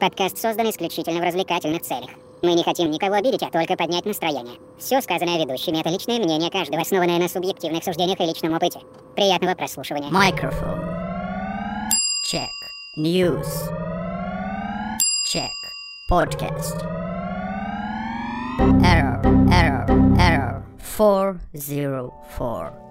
[0.00, 2.10] Подкаст создан исключительно в развлекательных целях.
[2.42, 4.58] Мы не хотим никого обидеть, а только поднять настроение.
[4.78, 8.80] Все сказанное ведущими— это личное мнение каждого, основанное на субъективных суждениях и личном опыте.
[9.14, 10.10] Приятного прослушивания.
[10.10, 10.82] Microphone.
[12.30, 12.50] Check.
[12.98, 13.70] News.
[15.32, 15.50] Check.
[16.10, 16.84] Podcast.
[18.84, 19.86] Error, error,
[20.18, 20.62] error.
[20.96, 22.83] 404.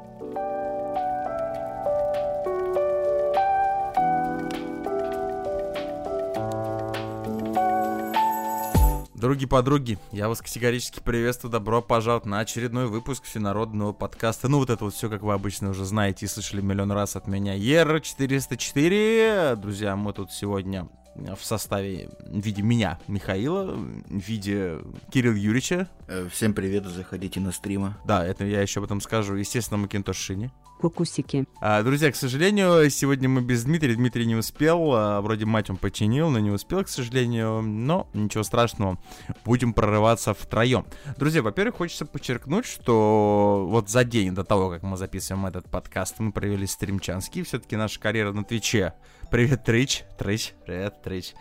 [9.24, 14.50] Други подруги, я вас категорически приветствую, добро пожаловать на очередной выпуск всенародного подкаста.
[14.50, 17.26] Ну вот это вот все, как вы обычно уже знаете и слышали миллион раз от
[17.26, 17.54] меня.
[17.54, 19.56] ЕР-404.
[19.56, 24.80] Друзья, мы тут сегодня в составе в виде меня, Михаила, в виде
[25.12, 25.88] Кирилла Юрьевича.
[26.08, 27.96] Э, Всем привет, заходите на стримы.
[28.06, 30.52] Да, это я еще об этом скажу, естественно, Макинтош Шини.
[30.82, 31.46] кукусики.
[31.62, 33.96] А, друзья, к сожалению, сегодня мы без Дмитрия.
[33.96, 34.92] Дмитрий не успел.
[34.94, 37.62] а, вроде мать он починил, но не успел, к сожалению.
[37.62, 38.98] Но ничего страшного.
[39.46, 40.86] Будем прорываться втроем.
[41.18, 46.20] Друзья, во-первых, хочется подчеркнуть, что вот за день до того, как мы записываем этот подкаст,
[46.20, 47.44] мы провели стримчанский.
[47.44, 48.94] Все-таки наша карьера на Твиче.
[49.34, 50.04] Привет, Трич.
[50.20, 50.54] Трич.
[50.64, 51.34] Привет, Трич.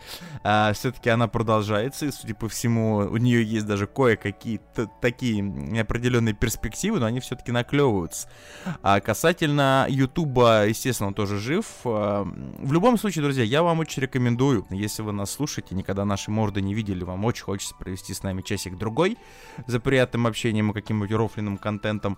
[0.73, 4.59] все-таки она продолжается, и, судя по всему, у нее есть даже кое-какие
[4.99, 8.27] такие неопределенные перспективы, но они все-таки наклевываются.
[8.81, 11.65] А касательно Ютуба, естественно, он тоже жив.
[11.85, 16.31] А, В любом случае, друзья, я вам очень рекомендую, если вы нас слушаете, никогда наши
[16.31, 19.19] морды не видели, вам очень хочется провести с нами часик-другой
[19.67, 22.17] за приятным общением и каким-нибудь рофленным контентом,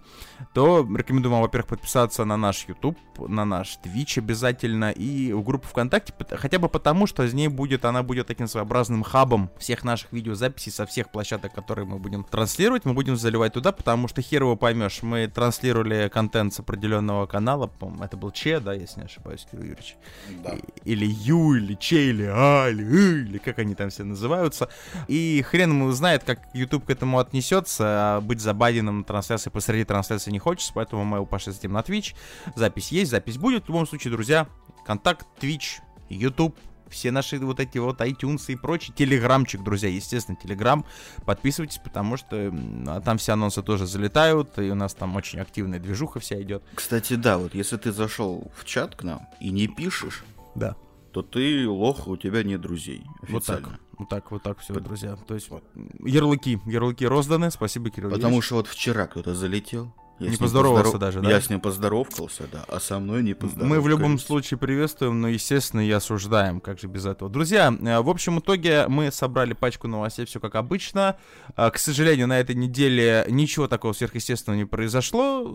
[0.54, 5.64] то рекомендую вам, во-первых, подписаться на наш YouTube, на наш Twitch обязательно и в группу
[5.66, 9.83] ВКонтакте, пот- хотя бы потому, что из ней будет, она будет таким своеобразным хабом всех
[9.83, 14.21] наших видеозаписей со всех площадок, которые мы будем транслировать, мы будем заливать туда, потому что
[14.21, 17.71] хер его поймешь, мы транслировали контент с определенного канала,
[18.02, 19.95] это был Че, да, если не ошибаюсь, Кирилл Юрьевич?
[20.43, 20.55] Да.
[20.83, 24.69] Или Ю, или Че, или А, или И, или как они там все называются.
[25.08, 29.83] И хрен ему знает, как YouTube к этому отнесется, а быть забаненным на трансляции посреди
[29.83, 32.15] трансляции не хочется, поэтому мы пошли затем на Twitch.
[32.55, 33.65] Запись есть, запись будет.
[33.65, 34.48] В любом случае, друзья,
[34.86, 35.80] контакт, Twitch,
[36.10, 36.56] YouTube,
[36.90, 40.86] все наши вот эти вот iTunes и прочий, телеграмчик, друзья, естественно, телеграм,
[41.26, 42.54] подписывайтесь, потому что
[42.88, 46.64] а там все анонсы тоже залетают, и у нас там очень активная движуха вся идет.
[46.76, 50.23] Кстати, да, вот если ты зашел в чат к нам и не пишешь,
[50.54, 50.76] Да.
[51.12, 53.04] то ты лох, у тебя нет друзей.
[53.28, 53.80] Вот так, Официально.
[53.98, 55.17] вот так, вот так все, Под- друзья.
[55.28, 55.64] То есть Вот.
[56.06, 57.50] ярлыки, ярлыки розданы.
[57.52, 58.10] Спасибо, Кирилл.
[58.12, 58.46] Потому Юрьевич.
[58.46, 59.92] что вот вчера кто-то залетел.
[60.20, 61.30] Я Не поздоровался поздоров- даже, да?
[61.30, 63.76] Я с ним поздоровкался, да, а со мной не поздоровался.
[63.76, 67.30] мы в любом случае приветствуем, но, естественно, и осуждаем, как же без этого.
[67.30, 71.17] Друзья, э, в общем итоге мы собрали пачку новостей, все как обычно.
[71.55, 75.54] А, К сожалению, на этой неделе ничего такого сверхъестественного не произошло,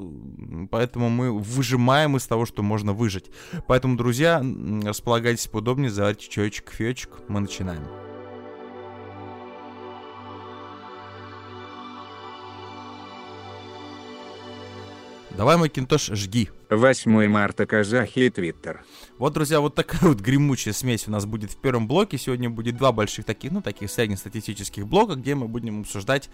[0.71, 3.31] поэтому мы выжимаем из того, что можно выжить.
[3.67, 4.45] Поэтому, друзья,
[4.85, 8.10] располагайтесь поудобнее, заварите чаечек, кофеечек, мы начинаем.
[15.41, 16.51] Давай, Макинтош, жги.
[16.69, 18.85] 8 марта казахи и Твиттер.
[19.17, 22.19] Вот, друзья, вот такая вот гремучая смесь у нас будет в первом блоке.
[22.19, 26.29] Сегодня будет два больших таких, ну, таких среднестатистических блока, где мы будем обсуждать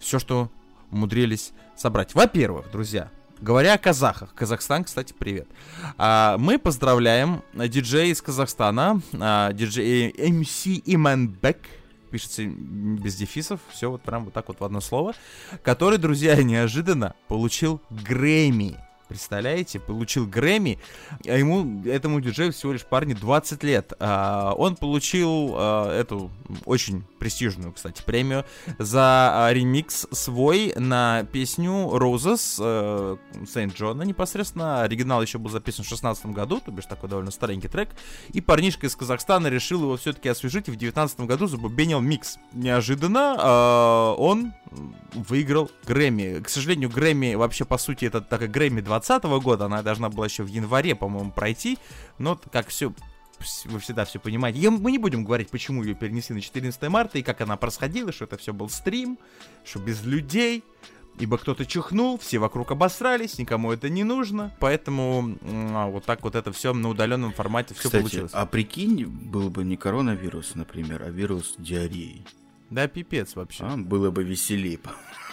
[0.00, 0.50] все, что
[0.90, 2.14] умудрились собрать.
[2.14, 3.10] Во-первых, друзья,
[3.40, 5.48] говоря о казахах, Казахстан, кстати, привет.
[5.96, 11.56] А, мы поздравляем а, диджея из Казахстана, а, диджей MC Иманбек,
[12.12, 15.14] пишется без дефисов, все вот прям вот так вот в одно слово,
[15.62, 18.76] который, друзья, неожиданно получил Грэмми.
[19.12, 20.78] Представляете, получил Грэмми,
[21.26, 23.92] а ему, этому диджею всего лишь парни 20 лет.
[24.00, 26.30] А, он получил а, эту
[26.64, 28.46] очень престижную, кстати, премию
[28.78, 34.80] за а, ремикс свой на песню Roses э, Сейнт Джона непосредственно.
[34.80, 37.90] Оригинал еще был записан в 16 году, то бишь такой довольно старенький трек.
[38.32, 42.38] И парнишка из Казахстана решил его все-таки освежить и в 19 году забубенил микс.
[42.54, 44.54] Неожиданно а, он
[45.14, 46.40] выиграл Грэмми.
[46.42, 50.42] К сожалению, Грэмми, вообще, по сути, это такая Грэмми 20 года, она должна была еще
[50.42, 51.78] в январе, по-моему, пройти,
[52.18, 52.92] но как все
[53.64, 54.60] вы всегда все понимаете.
[54.60, 58.12] Я- мы не будем говорить, почему ее перенесли на 14 марта и как она происходила,
[58.12, 59.18] что это все был стрим,
[59.64, 60.62] что без людей,
[61.18, 66.36] ибо кто-то чихнул, все вокруг обосрались, никому это не нужно, поэтому а, вот так вот
[66.36, 68.30] это все на удаленном формате все Кстати, получилось.
[68.32, 72.24] а прикинь, был бы не коронавирус, например, а вирус диареи.
[72.72, 73.64] Да, пипец вообще.
[73.64, 74.78] А, было бы веселее.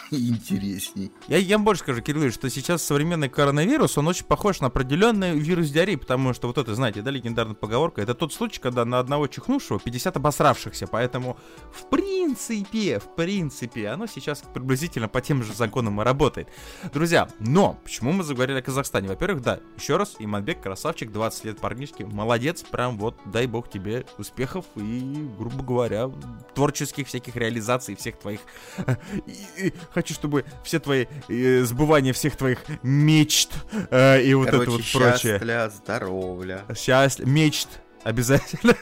[0.11, 1.11] интересней.
[1.27, 5.69] Я, я больше скажу, Кирилл, что сейчас современный коронавирус, он очень похож на определенный вирус
[5.69, 9.27] диареи, потому что вот это, знаете, да, легендарная поговорка, это тот случай, когда на одного
[9.27, 11.37] чихнувшего 50 обосравшихся, поэтому
[11.71, 16.49] в принципе, в принципе, оно сейчас приблизительно по тем же законам и работает.
[16.93, 19.07] Друзья, но почему мы заговорили о Казахстане?
[19.07, 24.05] Во-первых, да, еще раз, Иманбек, красавчик, 20 лет парнишки, молодец, прям вот, дай бог тебе
[24.17, 26.09] успехов и, грубо говоря,
[26.55, 28.39] творческих всяких реализаций всех твоих
[29.99, 33.51] хочу, чтобы все твои э, сбывания всех твоих мечт
[33.91, 35.33] э, и вот Короче, это вот прочее.
[35.37, 36.65] счастля, здоровля.
[36.75, 37.67] Счастье, мечт.
[38.03, 38.75] Обязательно.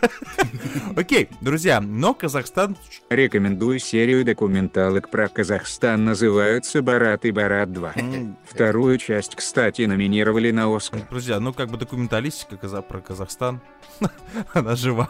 [0.96, 2.78] Окей, друзья, но Казахстан...
[3.10, 8.36] Рекомендую серию документалок про Казахстан, называются «Барат и Барат 2».
[8.46, 11.02] Вторую часть, кстати, номинировали на Оскар.
[11.10, 13.62] Друзья, ну как бы документалистика про Казахстан,
[14.54, 15.10] она жива.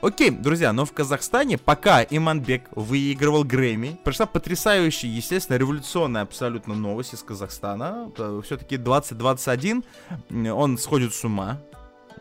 [0.00, 7.14] Окей, друзья, но в Казахстане, пока Иманбек выигрывал Грэмми, пришла потрясающая, естественно, революционная абсолютно новость
[7.14, 8.10] из Казахстана.
[8.44, 9.84] Все-таки 2021,
[10.30, 11.58] м, он сходит с ума.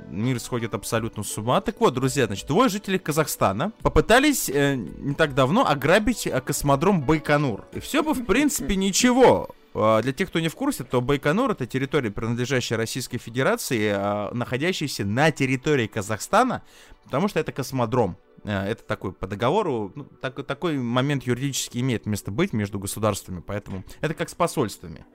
[0.10, 1.62] Мир сходит абсолютно с ума.
[1.62, 7.02] Так вот, друзья, значит, двое жителей Казахстана попытались э, не так давно ограбить э, космодром
[7.02, 7.66] Байконур.
[7.74, 9.50] И все бы, в принципе, ничего.
[9.76, 14.32] А, Для тех, кто не в курсе, то Байконур это территория, принадлежащая Российской Федерации, а,
[14.34, 16.64] находящаяся на территории Казахстана,
[17.04, 18.18] потому что это космодром.
[18.46, 23.44] А, Это такой по договору, ну, так- такой момент юридически имеет место быть между государствами,
[23.46, 25.06] поэтому это как с посольствами.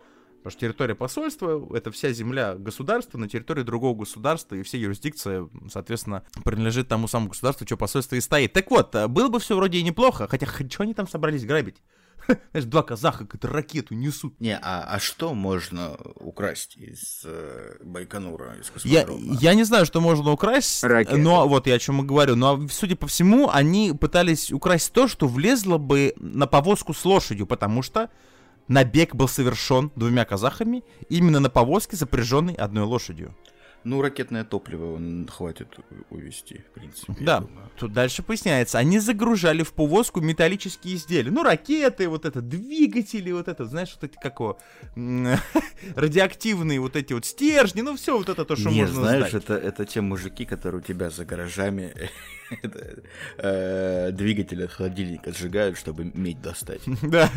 [0.45, 5.49] Потому что территория посольства— это вся земля государства на территории другого государства, и вся юрисдикция,
[5.71, 8.53] соответственно, принадлежит тому самому государству, что посольство и стоит.
[8.53, 11.77] Так вот, а, было бы все вроде и неплохо, хотя что они там собрались грабить?
[12.51, 14.39] Знаешь, два казаха какую-то ракету несут.
[14.39, 19.39] Не, а, а что можно украсть из э, Байконура, из Я, космодрома?
[19.41, 21.17] я не знаю, что можно украсть, Ракеты.
[21.17, 22.37] но вот я о чем и говорю.
[22.37, 27.47] Но, судя по всему, они пытались украсть то, что влезло бы на повозку с лошадью,
[27.47, 28.11] потому что
[28.69, 33.35] набег был совершен двумя казахами именно на повозке, запряженной одной лошадью.
[33.85, 35.69] Ну, ракетное топливо хватит
[36.09, 37.15] увезти, в принципе.
[37.21, 37.45] Да,
[37.79, 38.79] тут дальше поясняется.
[38.79, 41.31] Они загружали в повозку металлические изделия.
[41.31, 44.59] Ну, ракеты, вот это, двигатели, вот это, знаешь, вот эти, как его,
[44.97, 45.37] м,
[45.97, 49.45] радиоактивные вот эти вот стержни, ну, все вот это то, что Не, можно знаешь, сдать.
[49.45, 51.93] это, это те мужики, которые у тебя за гаражами
[53.39, 56.83] э, двигатель от холодильника сжигают, чтобы медь достать.
[57.03, 57.31] Да.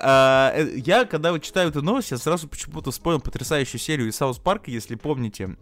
[0.00, 4.16] А, э, Я, когда вот читаю эту новость, я сразу почему-то вспомнил потрясающую серию из
[4.16, 5.56] South Park а, если помните.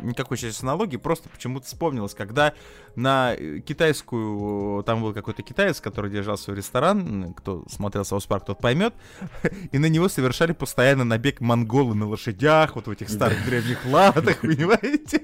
[0.00, 2.54] Никакой сейчас аналогии, просто почему-то вспомнилось, когда
[2.96, 8.44] на э, китайскую, там был какой-то китаец, который держал свой ресторан, кто смотрел South Park,
[8.46, 8.94] тот поймет,
[9.72, 14.38] и на него совершали постоянно набег монголы на лошадях, вот в этих старых древних латах,
[14.42, 15.22] понимаете?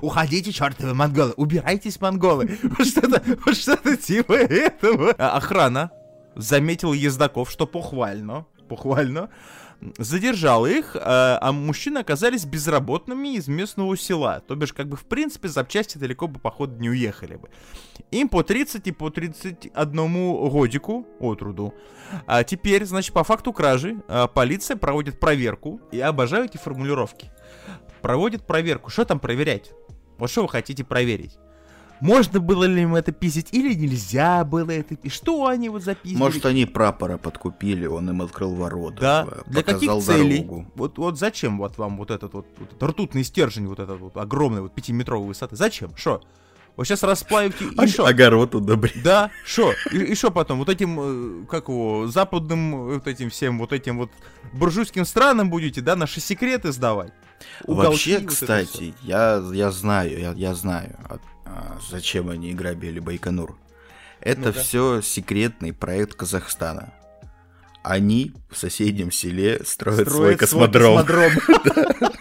[0.00, 2.58] Уходите, чертовы монголы, убирайтесь, монголы.
[2.82, 5.14] Что-то, что-то типа этого.
[5.18, 5.90] А, Охрана
[6.36, 9.30] заметила ездаков, что похвально, похвально,
[9.98, 14.42] задержал их, а, а мужчины оказались безработными из местного села.
[14.46, 17.48] То бишь, как бы, в принципе, запчасти далеко бы, походу, не уехали бы.
[18.10, 21.74] Им по 30 и по 31 годику от труду.
[22.26, 25.80] А теперь, значит, по факту кражи а, полиция проводит проверку.
[25.92, 27.30] Я обожаю эти формулировки.
[28.04, 28.90] Проводит проверку.
[28.90, 29.72] Что там проверять?
[30.18, 31.38] Вот что вы хотите проверить?
[32.02, 35.16] Можно было ли им это писать или нельзя было это писать?
[35.16, 36.18] Что они вот записывали?
[36.22, 40.40] Может, они прапора подкупили, он им открыл ворота, Да, э, для каких целей?
[40.42, 40.66] дорогу.
[40.74, 44.18] Вот, вот зачем вот вам вот этот вот, вот этот ртутный стержень, вот этот вот
[44.18, 45.56] огромный, вот пятиметровой высоты?
[45.56, 45.96] Зачем?
[45.96, 46.20] Что?
[46.76, 48.04] Вот сейчас расплавите и что?
[48.04, 49.02] Огород удобрить.
[49.02, 49.72] Да, что?
[49.90, 50.58] И что потом?
[50.58, 54.10] Вот этим, э, как его, западным, э, вот этим всем, вот этим вот
[54.52, 57.14] буржуйским странам будете, да, наши секреты сдавать?
[57.64, 62.98] Уголки, Вообще, вот кстати, я, я знаю, я, я знаю, а- а, зачем они грабили
[63.00, 63.56] Байконур.
[64.20, 64.58] Это Ну-ка.
[64.60, 66.92] все секретный проект Казахстана.
[67.82, 70.96] Они в соседнем селе строят, свой Строит космодром.
[71.04, 71.32] космодром.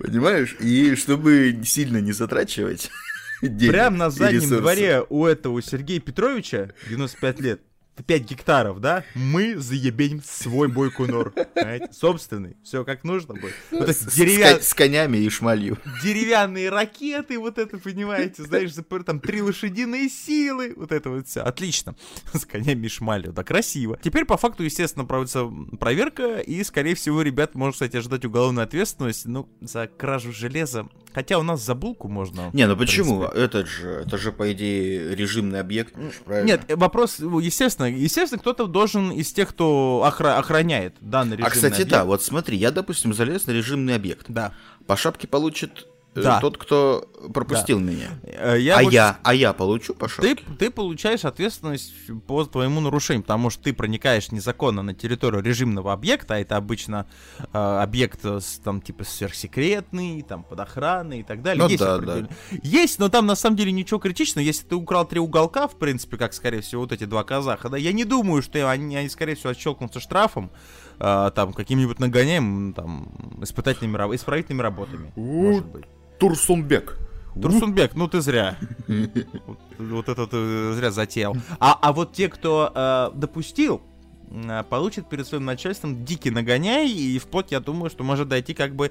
[0.00, 0.56] Понимаешь?
[0.60, 2.90] И чтобы сильно не затрачивать
[3.42, 7.60] денег Прям на заднем дворе у этого Сергея Петровича, 95 лет,
[8.02, 11.30] 5 гектаров, да, мы заебеним свой бойкунор.
[11.30, 11.88] Понимаете?
[11.92, 12.56] Собственный.
[12.62, 13.54] Все как нужно будет.
[13.70, 15.78] Вот эти С, деревя- ко- с конями и шмалью.
[16.02, 18.72] деревянные ракеты, вот это, понимаете, знаешь,
[19.04, 21.40] там три лошадиные силы, вот это вот все.
[21.40, 21.94] Отлично.
[22.32, 23.98] С конями и шмалью, да, красиво.
[24.02, 25.46] Теперь, по факту, естественно, проводится
[25.80, 30.88] проверка, и, скорее всего, ребят, можно, кстати, ожидать уголовную ответственность, ну, за кражу железа.
[31.16, 32.50] Хотя у нас за булку можно.
[32.52, 33.22] Не, ну почему?
[33.22, 35.94] Это же, это же, по идее, режимный объект,
[36.26, 36.46] правильно?
[36.46, 41.46] Нет, вопрос, естественно, естественно, кто-то должен из тех, кто охра- охраняет данный режим.
[41.46, 44.26] А, кстати, да, вот смотри, я, допустим, залез на режимный объект.
[44.28, 44.52] Да.
[44.86, 45.86] По шапке получит
[46.22, 46.40] Да.
[46.40, 48.10] тот, кто пропустил меня.
[48.22, 50.44] Э, Я а больше я, а я получу по Ты, шапке?
[50.58, 51.92] ты получаешь ответственность
[52.26, 57.06] по твоему нарушению, потому что ты проникаешь незаконно на территорию режимного объекта, а это обычно
[57.52, 61.62] э, объект э, с, там типа сверхсекретный, там под охраной и так далее.
[61.62, 62.30] Ну есть, да, определенные-
[62.62, 64.44] есть, но там на самом деле ничего критичного.
[64.44, 67.76] Если ты украл три уголка, в принципе, как скорее всего вот эти два казаха, да,
[67.76, 70.50] я не думаю, что они, они скорее всего отщелкнутся штрафом,
[70.98, 75.12] э, там каким-нибудь нагоняем, там испытательными, исправительными работами.
[75.16, 75.84] может быть.
[76.18, 76.98] Турсунбек.
[77.40, 78.56] Турсунбек, ну ты зря.
[78.88, 81.36] Вот, вот это ты зря затеял.
[81.60, 83.82] А, а вот те, кто э, допустил,
[84.30, 88.74] э, получат перед своим начальством дикий нагоняй, и вплоть, я думаю, что может дойти как
[88.74, 88.90] бы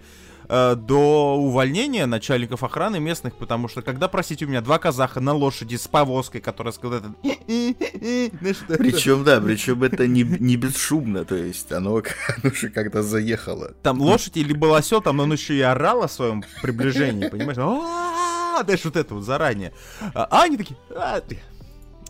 [0.49, 5.33] э, до увольнения начальников охраны местных, потому что когда, простите, у меня два казаха на
[5.33, 7.11] лошади с повозкой, которая сказала это...
[7.47, 12.01] это- Причем, да, причем это не, не бесшумно, то есть оно,
[12.43, 13.73] оно же когда заехало.
[13.83, 17.55] Там лошадь или был осел, там он еще и орал о своем приближении, понимаешь?
[18.65, 19.73] Знаешь, вот это вот заранее.
[20.13, 20.77] А а они такие...
[20.95, 21.21] «А,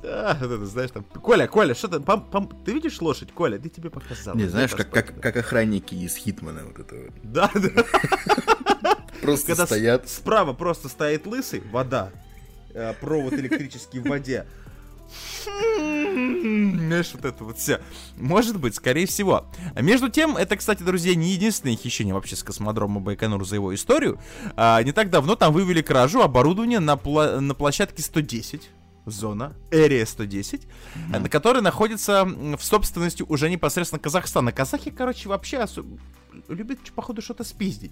[0.07, 3.57] а, вот это, знаешь, там, Коля, Коля, что ты, пом- пом- ты видишь лошадь, Коля,
[3.57, 4.35] ты тебе показал.
[4.35, 7.13] Не, знаешь, как, как, как охранники из Хитмана вот это вот.
[7.23, 8.95] Да, да.
[9.21, 10.09] Просто Когда стоят.
[10.09, 12.11] справа просто стоит лысый, вода,
[12.73, 14.45] э, провод электрический в воде.
[15.75, 17.79] Знаешь, вот это вот все.
[18.17, 19.45] Может быть, скорее всего.
[19.75, 23.73] А между тем, это, кстати, друзья, не единственное хищение вообще с космодрома Байконур за его
[23.73, 24.19] историю.
[24.55, 28.69] А, не так давно там вывели кражу оборудования на, пла- на площадке 110
[29.05, 30.67] зона, Area 110,
[31.13, 34.51] э, на которой находится в собственности уже непосредственно Казахстана.
[34.51, 35.85] Казахи, короче, вообще осо-
[36.47, 37.91] любят, походу, что-то спиздить.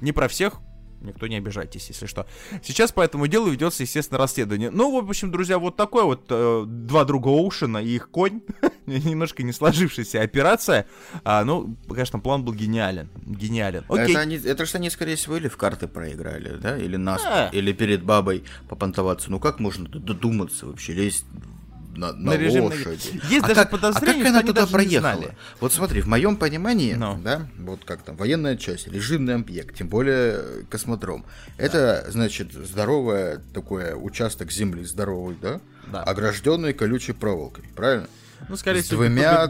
[0.00, 0.60] Не про всех,
[1.00, 2.26] никто не обижайтесь, если что.
[2.62, 4.70] Сейчас по этому делу ведется, естественно, расследование.
[4.70, 8.42] Ну, в общем, друзья, вот такой вот э, два друга Оушена и их конь.
[9.04, 10.86] Немножко не сложившаяся операция.
[11.24, 13.08] А, ну, конечно, план был гениален.
[13.26, 13.84] Гениален.
[13.88, 14.10] Окей.
[14.12, 16.76] Это, они, это же они, скорее всего, или в карты проиграли, да?
[16.76, 17.50] Или нас, А.
[17.52, 19.30] или перед бабой попонтоваться.
[19.30, 21.24] Ну как можно додуматься вообще, лезть
[21.96, 23.20] на, на На режим на- лошади?
[23.28, 25.34] Есть а даже как, подозрение, а как что она туда проехала?
[25.60, 27.18] Вот смотри, в моем понимании, Ну.
[27.22, 31.24] да, вот как там, военная часть, режимный объект, тем более космодром.
[31.56, 35.60] Это, значит, здоровое такое участок земли, здоровый, да?
[35.90, 36.02] Да.
[36.04, 38.06] Огражденный колючей проволокой, правильно?
[38.48, 39.46] Ну, скорее с всего, двумя,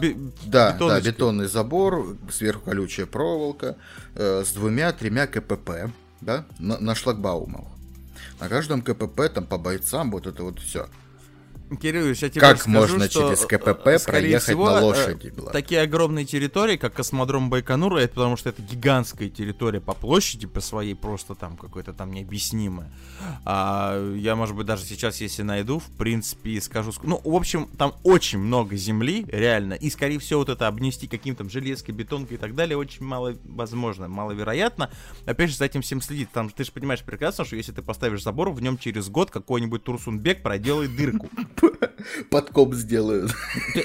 [0.46, 3.76] да, да, бетонный забор, сверху колючая проволока,
[4.14, 5.90] э, с двумя-тремя КПП,
[6.20, 7.66] да, на, на шлагбаумах.
[8.40, 10.88] На каждом КПП там по бойцам вот это вот все.
[11.76, 15.32] Кирилл, я тебе Как скажу, можно что, через КПП э, проехать всего, на э, лошади,
[15.36, 15.52] Влад?
[15.52, 20.60] Такие огромные территории, как космодром Байконура, это потому что это гигантская территория по площади, по
[20.60, 22.90] своей просто там какой-то там необъяснимая.
[23.44, 26.90] А, я, может быть, даже сейчас, если найду, в принципе, скажу...
[26.90, 31.06] ск- Ну, в общем, там очень много земли, реально, и, скорее всего, вот это обнести
[31.06, 34.90] каким-то железкой, бетонкой и так далее, очень мало возможно, маловероятно.
[35.26, 36.30] Опять же, за этим всем следить.
[36.32, 39.84] Там, ты же понимаешь прекрасно, что если ты поставишь забор, в нем через год какой-нибудь
[39.84, 41.28] Турсунбек проделает дырку.
[42.30, 43.32] Подкоп сделают.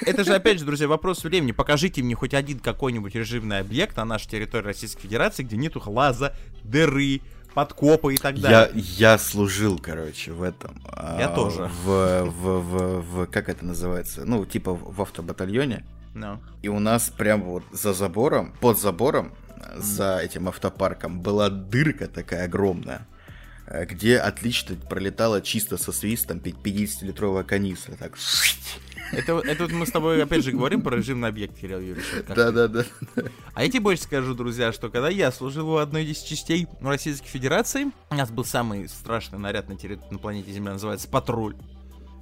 [0.05, 1.51] Это же, опять же, друзья, вопрос времени.
[1.51, 6.35] Покажите мне хоть один какой-нибудь режимный объект на нашей территории Российской Федерации, где нету лаза,
[6.63, 7.21] дыры,
[7.53, 8.83] подкопа и так Я, далее.
[8.97, 10.81] я служил, короче, в этом.
[10.85, 11.69] а, Я тоже.
[11.83, 14.25] В, в, в, в- как это называется?
[14.25, 15.85] Ну, типа в, автобатальоне.
[16.13, 16.39] Ну.
[16.61, 19.33] И у нас прям вот за забором, под забором,
[19.75, 23.07] за этим автопарком была дырка такая огромная,
[23.67, 27.95] где отлично пролетала чисто со свистом 50-литровая канистра.
[27.95, 28.17] Так.
[29.11, 32.05] Это, это вот мы с тобой, опять же, говорим про режимный объект, Кирилл Юрьевич.
[32.15, 32.85] вот как Да-да-да.
[33.53, 37.27] А я тебе больше скажу, друзья, что когда я служил в одной из частей Российской
[37.27, 41.55] Федерации, у нас был самый страшный наряд на, терри- на планете Земля, называется патруль.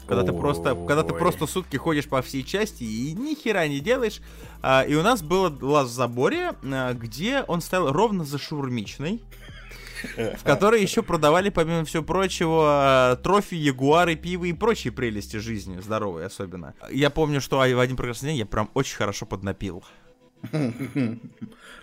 [0.07, 3.79] Когда ты просто, когда ты просто сутки ходишь по всей части и ни хера не
[3.79, 4.19] делаешь.
[4.61, 9.21] А, и у нас был лаз в заборе, а, где он стоял ровно за шаурмичной,
[10.15, 15.79] в которой еще продавали, помимо всего прочего, а, трофи, ягуары, пиво и прочие прелести жизни,
[15.79, 16.73] здоровые особенно.
[16.91, 19.83] Я помню, что в один прекрасный день я прям очень хорошо поднапил.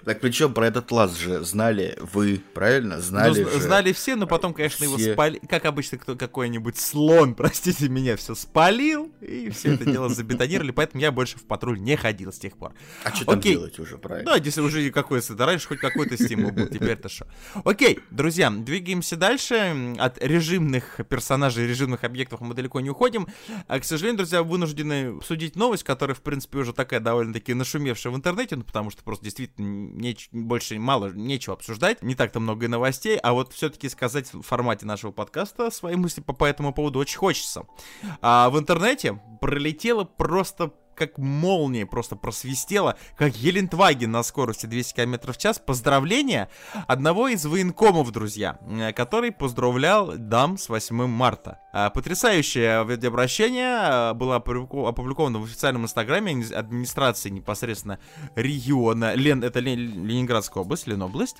[0.04, 2.96] Так причем про этот лаз же знали вы, правильно?
[2.96, 3.60] Ну, Знали зн- же.
[3.60, 5.12] знали все, но потом, конечно, его Все.
[5.12, 5.38] спали.
[5.48, 11.02] Как обычно, кто какой-нибудь слон, простите меня, все спалил, и все это дело забетонировали, поэтому
[11.02, 12.72] я больше в патруль не ходил с тех пор.
[13.04, 14.32] А что там делать уже, правильно?
[14.32, 17.26] Да, если уже какой-то, да, раньше хоть какой-то стимул был, теперь-то что.
[17.64, 19.94] Окей, друзья, двигаемся дальше.
[19.98, 23.26] От режимных персонажей, режимных объектов мы далеко не уходим.
[23.66, 28.16] А, к сожалению, друзья, вынуждены обсудить новость, которая, в принципе, уже такая довольно-таки нашумевшая в
[28.16, 32.68] интернете, ну, потому что просто действительно неч- больше мало, нечего обсуждать, не так-то много и
[32.68, 36.98] новостей, а вот все-таки сказать в формате нашего подкаста свои мысли по, по этому поводу
[36.98, 37.64] очень хочется.
[38.20, 45.32] А в интернете пролетело просто как молния просто просвистела, как Гелендваген на скорости 200 км
[45.32, 45.58] в час.
[45.58, 46.48] Поздравления
[46.86, 51.60] одного из военкомов, друзья, э, который поздравлял дам с 8 марта.
[51.72, 57.98] А, Потрясающее видеообращение э, было опубликовано в официальном инстаграме адми- администрации непосредственно
[58.34, 59.14] региона.
[59.14, 61.38] Лен, это Лен- Ленинградская область, Ленобласть.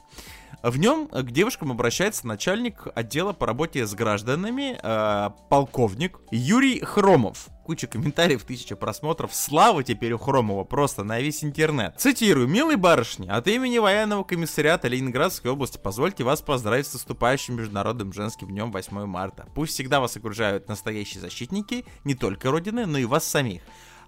[0.62, 7.48] В нем к девушкам обращается начальник отдела по работе с гражданами, э, полковник Юрий Хромов.
[7.68, 9.34] Куча комментариев, тысяча просмотров.
[9.34, 11.94] Слава теперь у Хромова просто на весь интернет.
[11.98, 12.48] Цитирую.
[12.48, 18.48] «Милые барышни, от имени военного комиссариата Ленинградской области позвольте вас поздравить с наступающим Международным женским
[18.48, 19.50] днем 8 марта.
[19.54, 23.60] Пусть всегда вас окружают настоящие защитники не только Родины, но и вас самих.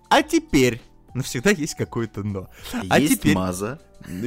[0.08, 0.80] А теперь...
[1.14, 2.48] Но всегда есть какое-то но.
[2.88, 3.34] А Есть теперь...
[3.34, 3.78] маза.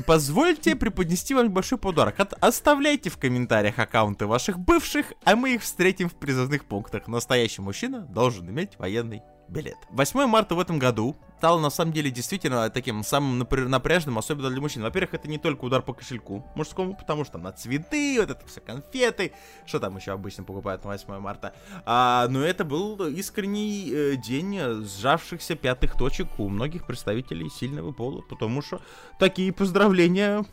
[0.05, 2.19] Позвольте преподнести вам небольшой подарок.
[2.19, 7.07] От- оставляйте в комментариях аккаунты ваших бывших, а мы их встретим в призывных пунктах.
[7.07, 9.23] Настоящий мужчина должен иметь военный
[9.53, 9.77] билет.
[9.91, 14.49] 8 марта в этом году стало на самом деле действительно таким самым напря- напряженным, особенно
[14.49, 14.81] для мужчин.
[14.81, 18.45] Во-первых, это не только удар по кошельку мужскому, потому что там на цветы, вот это
[18.47, 19.33] все конфеты,
[19.65, 21.53] что там еще обычно покупают на 8 марта.
[21.85, 28.21] А, но это был искренний э, день сжавшихся пятых точек у многих представителей сильного пола,
[28.21, 28.81] потому что
[29.19, 30.45] такие поздравления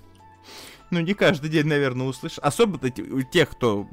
[0.90, 2.38] ну, не каждый день, наверное, услышишь.
[2.38, 3.86] Особенно тех, кто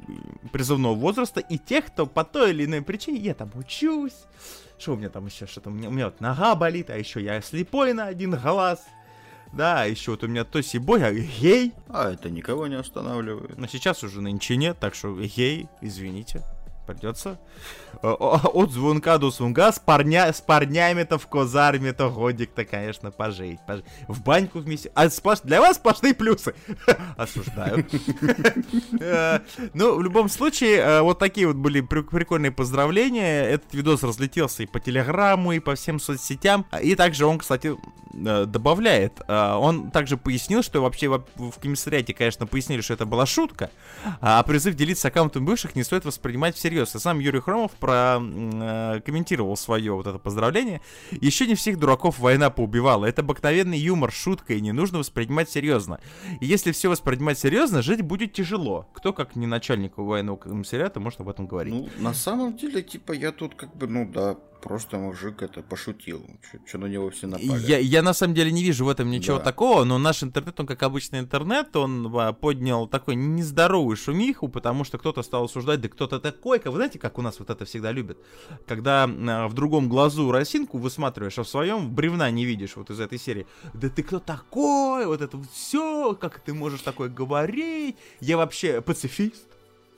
[0.52, 4.24] призывного возраста, и тех, кто по той или иной причине, я там учусь.
[4.78, 7.20] Что у меня там еще, что-то, у меня, у меня вот нога болит, а еще
[7.22, 8.86] я слепой на один глаз.
[9.52, 11.72] Да, еще вот у меня то сибой, а гей.
[11.88, 13.58] А это никого не останавливает.
[13.58, 16.44] Но сейчас уже нынче нет, так что гей, извините,
[16.88, 17.38] придется
[18.02, 23.84] э, от звонка до звонка с, парня, с парнями-то в козарме-то годик-то, конечно, пожить, пожить.
[24.08, 24.90] В баньку вместе.
[24.94, 26.54] А сплош- для вас сплошные плюсы.
[27.16, 27.84] Осуждаю.
[29.00, 29.40] Э,
[29.74, 33.44] Ну, в любом случае, э, вот такие вот были при- прикольные поздравления.
[33.44, 36.64] Этот видос разлетелся и по телеграмму, и по всем соцсетям.
[36.82, 37.76] И также он, кстати,
[38.46, 39.20] добавляет.
[39.26, 43.70] э, Он также пояснил, что вообще во- в комиссариате, конечно, пояснили, что это была шутка,
[44.20, 46.94] а призыв делиться аккаунтом бывших не стоит воспринимать всерьез.
[46.94, 50.80] И сам Юрий Хромов прокомментировал свое вот это поздравление.
[51.10, 53.06] Еще не всех дураков война поубивала.
[53.06, 56.00] Это обыкновенный юмор, шутка, и не нужно воспринимать серьезно.
[56.40, 58.86] И если все воспринимать серьезно, жить будет тяжело.
[58.94, 61.74] Кто, как не начальник военного комиссариата, может об этом говорить?
[61.74, 66.24] Ну, на самом деле, типа, я тут как бы, ну да, просто мужик это пошутил.
[66.66, 67.64] Что на него все напали.
[67.66, 69.44] Я, я на самом деле не вижу в этом ничего Да.
[69.44, 74.84] такого, но наш интернет, он как обычный интернет, он а, поднял такой нездоровую шумиху, потому
[74.84, 77.92] что кто-то стал осуждать, да кто-то такой, вы знаете, как у нас вот это всегда
[77.92, 78.18] любят,
[78.66, 83.00] когда а, в другом глазу росинку высматриваешь, а в своем бревна не видишь, вот из
[83.00, 83.46] этой серии.
[83.74, 85.06] Да ты кто такой?
[85.06, 87.96] Вот это вот все, как ты можешь такое говорить?
[88.20, 89.47] Я вообще пацифист.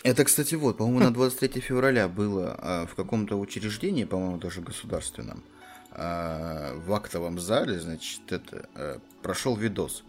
[0.03, 5.43] Это, кстати, вот, по-моему, на 23 февраля было а, в каком-то учреждении, по-моему, даже государственном,
[5.93, 10.05] а, в актовом зале, значит, это а, прошел видос,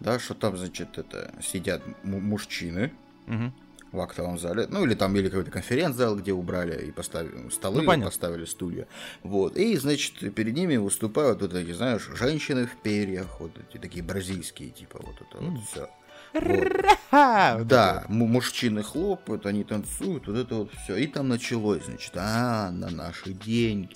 [0.00, 2.90] да, что там, значит, это сидят му- мужчины
[3.26, 3.52] Мгм.
[3.92, 7.86] в актовом зале, ну или там или какой-то конференц-зал, где убрали и поставили столы, Ну,
[7.86, 8.06] понятно.
[8.10, 8.86] поставили стулья,
[9.22, 14.02] вот, и, значит, перед ними выступают вот эти, знаешь, женщины в перьях, вот эти такие
[14.02, 15.90] бразильские, типа, вот это вот все.
[16.34, 20.96] Вот Да, му- мужчины хлопают, они танцуют, вот это вот все.
[20.96, 23.94] И там началось, значит, а, на наши деньги.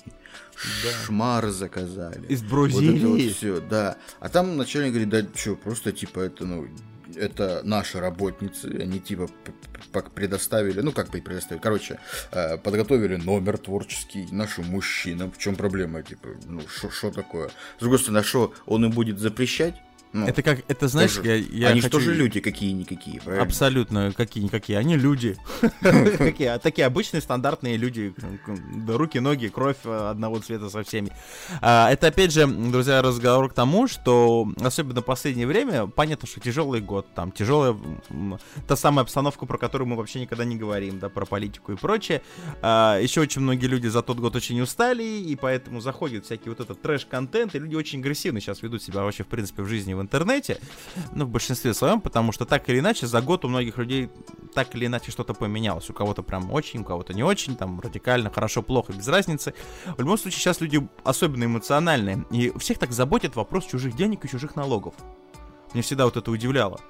[1.04, 2.26] Шмар заказали.
[2.28, 3.04] Из Вот Бразилии.
[3.26, 3.96] вот все, да.
[4.20, 6.68] А там начальник говорит, да что, просто типа это, ну,
[7.16, 9.28] это наши работницы, они типа
[10.14, 11.98] предоставили, ну как бы предоставили, короче,
[12.62, 15.32] подготовили номер творческий нашим мужчинам.
[15.32, 17.48] В чем проблема, типа, ну что такое?
[17.78, 19.74] С другой стороны, что, он им будет запрещать?
[20.12, 23.44] Ну, Это как, это знаешь, тоже- я, я они же хочу- тоже люди какие-никакие, правильно?
[23.44, 24.78] Абсолютно какие-никакие.
[24.78, 25.36] Они люди.
[26.18, 28.14] Какие, а Такие обычные стандартные люди.
[28.88, 31.12] Руки, ноги, кровь э, одного цвета со всеми.
[31.60, 36.40] А, Это опять же, друзья, разговор к тому, что особенно в последнее время понятно, что
[36.40, 37.76] тяжелый год, там тяжелая
[38.66, 42.22] та самая обстановка, про которую мы вообще никогда не говорим, да, про политику и прочее.
[42.62, 46.60] А, Еще очень многие люди за тот год очень устали, и поэтому заходит всякий вот
[46.60, 50.02] этот трэш-контент, и люди очень агрессивно сейчас ведут себя вообще, в принципе, в жизни в
[50.02, 50.58] интернете,
[51.12, 54.10] ну, в большинстве своем, потому что так или иначе за год у многих людей
[54.54, 55.90] так или иначе что-то поменялось.
[55.90, 59.54] У кого-то прям очень, у кого-то не очень, там радикально, хорошо, плохо, без разницы.
[59.96, 64.28] В любом случае сейчас люди особенно эмоциональные, и всех так заботит вопрос чужих денег и
[64.28, 64.94] чужих налогов.
[65.74, 66.80] Мне всегда вот это удивляло.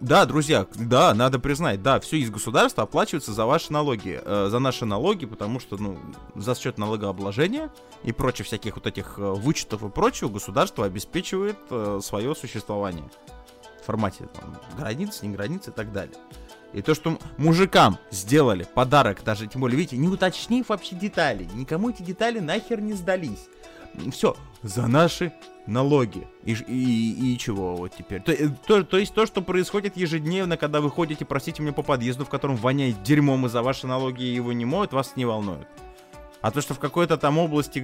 [0.00, 4.58] Да, друзья, да, надо признать, да, все из государства оплачивается за ваши налоги, э, за
[4.58, 5.98] наши налоги, потому что, ну,
[6.34, 7.70] за счет налогообложения
[8.02, 11.58] и прочих всяких вот этих э, вычетов и прочего государство обеспечивает
[12.02, 13.10] свое существование
[13.82, 16.16] в формате там, границ, не границ и так далее.
[16.72, 21.90] И то, что мужикам сделали подарок, даже тем более, видите, не уточнив вообще детали, никому
[21.90, 23.48] эти детали нахер не сдались.
[24.12, 25.32] Все, за наши
[25.66, 26.26] налоги.
[26.44, 28.22] И, и, и чего вот теперь?
[28.22, 31.82] То, э, то, то есть то, что происходит ежедневно, когда вы ходите, простите меня, по
[31.82, 35.68] подъезду, в котором воняет дерьмом из-за ваши налоги и его не моют, вас не волнует.
[36.42, 37.80] А то, что в какой-то там области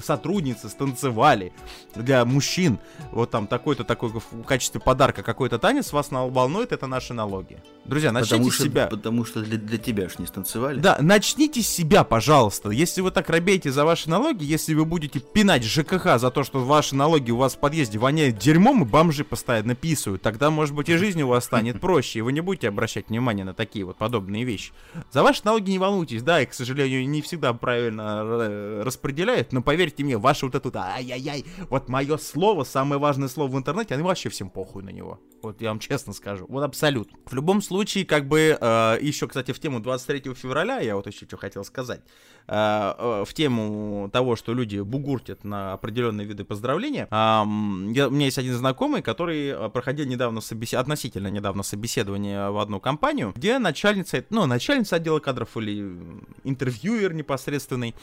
[0.00, 1.52] сотрудницы станцевали
[1.94, 2.78] для мужчин,
[3.12, 7.62] вот там такой-то такой в качестве подарка какой-то танец, вас волнует, это наши налоги.
[7.84, 8.86] Друзья, начните Потому с что, себя.
[8.88, 10.80] потому что для, для тебя ж не станцевали.
[10.80, 12.70] Да, начните с себя, пожалуйста.
[12.70, 16.64] Если вы так робеете за ваши налоги, если вы будете пинать ЖКХ за то, что
[16.64, 20.88] ваши налоги у вас в подъезде воняют дерьмом, и бомжи постоянно писают, тогда, может быть,
[20.88, 23.96] и жизнь у вас станет проще, и вы не будете обращать внимание на такие вот
[23.96, 24.72] подобные вещи.
[25.12, 29.62] За ваши налоги не волнуйтесь, да, и, к сожалению, не всегда правильно э, распределяют, но
[29.62, 33.94] поверьте мне, ваше вот это вот ай-яй-яй, вот мое слово, самое важное слово в интернете,
[33.94, 35.20] они вообще всем похуй на него.
[35.42, 36.46] Вот я вам честно скажу.
[36.48, 37.16] Вот абсолютно.
[37.26, 41.26] В любом случае, как бы, э, еще, кстати, в тему 23 февраля, я вот еще
[41.26, 42.00] что хотел сказать,
[42.48, 42.54] э,
[42.98, 48.26] э, в тему того, что люди бугуртят на определенные виды поздравления, ам, я- у меня
[48.26, 53.58] есть один знакомый, который э, проходил недавно собесе- относительно недавно собеседование в одну компанию, где
[53.58, 55.96] начальница, ну, начальница отдела кадров или
[56.44, 57.94] интервьюер непосредственный,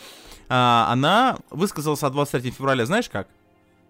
[0.50, 3.28] а, она высказалась о 23 февраля, знаешь как?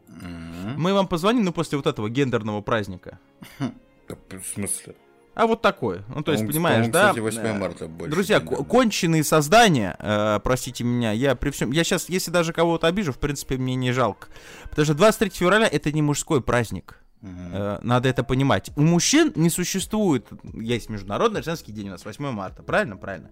[0.08, 0.75] М.
[0.77, 3.19] Мы вам позвоним, ну, после вот этого гендерного праздника.
[3.60, 4.95] В смысле?
[5.36, 6.03] А вот такое.
[6.13, 7.08] Ну, то есть, По-моему, понимаешь, по-моему, да?
[7.08, 8.12] кстати, 8 э, марта больше.
[8.12, 8.65] Друзья, гендерное.
[8.65, 13.17] конченые создания, э, простите меня, я при всем, я сейчас, если даже кого-то обижу, в
[13.17, 14.27] принципе, мне не жалко.
[14.69, 17.02] Потому что 23 февраля это не мужской праздник.
[17.23, 18.71] Э, Надо это понимать.
[18.75, 22.97] У мужчин не существует, есть Международный женский день у нас 8 марта, правильно?
[22.97, 23.29] Правильно.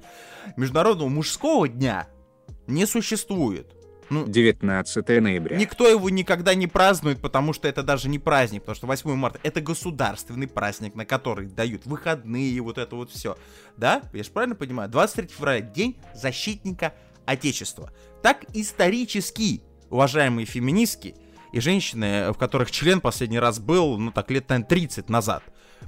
[0.56, 2.08] Международного мужского дня
[2.68, 3.76] не существует.
[4.10, 5.56] Ну, 19 ноября.
[5.58, 9.40] Никто его никогда не празднует, потому что это даже не праздник, потому что 8 марта
[9.44, 13.38] это государственный праздник, на который дают выходные, вот это вот все.
[13.78, 14.02] Да?
[14.12, 14.90] Я же правильно понимаю?
[14.90, 16.94] 23 февраля день защитника
[17.26, 17.92] Отечества.
[18.22, 21.16] Так исторически, уважаемые феминистки
[21.52, 25.44] и женщины, в которых член последний раз был, ну так, лет, наверное, 30 назад.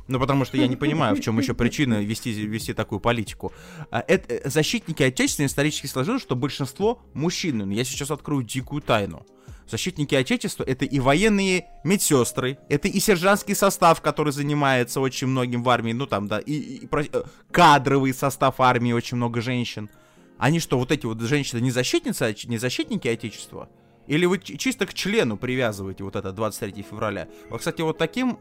[0.08, 3.54] Ну, потому что я не понимаю, в чем еще причина вести, вести такую политику.
[3.91, 7.69] А, это, э, защитники Отечества исторически сложилось, что большинство мужчин.
[7.69, 9.26] Я сейчас открою дикую тайну.
[9.69, 15.69] Защитники Отечества это и военные медсестры, это и сержантский состав, который занимается очень многим в
[15.69, 19.89] армии, ну там, да, и, и про- э, кадровый состав армии, очень много женщин.
[20.38, 23.69] Они что, вот эти вот женщины не защитницы, а не защитники Отечества?
[24.07, 27.27] Или вы чисто к члену привязываете вот это 23 февраля?
[27.49, 28.37] Вот, кстати, вот таким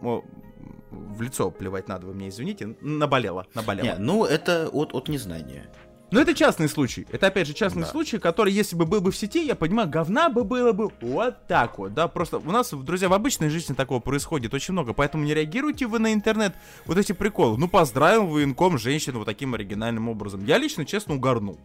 [0.91, 3.85] в лицо плевать надо, вы мне извините, наболело, наболело.
[3.87, 5.71] Не, ну это от, от незнания.
[6.11, 7.07] Но это частный случай.
[7.11, 7.89] Это, опять же, частный Да.
[7.89, 11.47] случай, который, если бы был бы в сети, я понимаю, говна бы было бы вот
[11.47, 15.25] так вот, да, просто у нас, друзья, в обычной жизни такого происходит очень много, поэтому
[15.25, 17.57] не реагируйте вы на интернет вот эти приколы.
[17.57, 20.45] Ну, поздравил военком женщину вот таким оригинальным образом.
[20.45, 21.59] Я лично, честно, угорнул.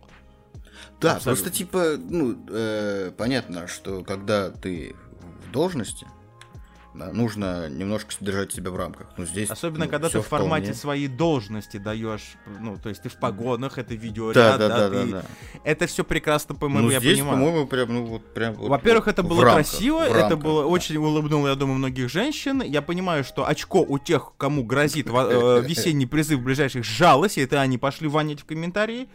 [1.00, 1.44] Да, Абсолютно.
[1.44, 4.96] просто типа, ну, э, понятно, что когда ты
[5.48, 6.08] в должности,
[6.96, 9.08] да, нужно немножко держать себя в рамках.
[9.18, 10.74] Ну, здесь, Особенно, ну, когда ты в формате вполне.
[10.74, 15.04] своей должности даешь, ну, то есть ты в погонах, это видеоряд, Да, да, да, да,
[15.04, 15.24] ты- да.
[15.64, 17.38] Это все прекрасно, по-моему, Ну, я здесь, понимаю.
[17.38, 18.56] по-моему, прям, ну, вот прям...
[18.56, 20.68] Во-первых, вот это было рамках, красиво, в это рамках, было да.
[20.70, 22.64] очень улыбнуло, я думаю, многих женщин.
[22.64, 27.62] Я понимаю, что очко у тех, кому грозит э, весенний призыв ближайших, сжалось, и это
[27.62, 29.08] они пошли ванить в комментарии.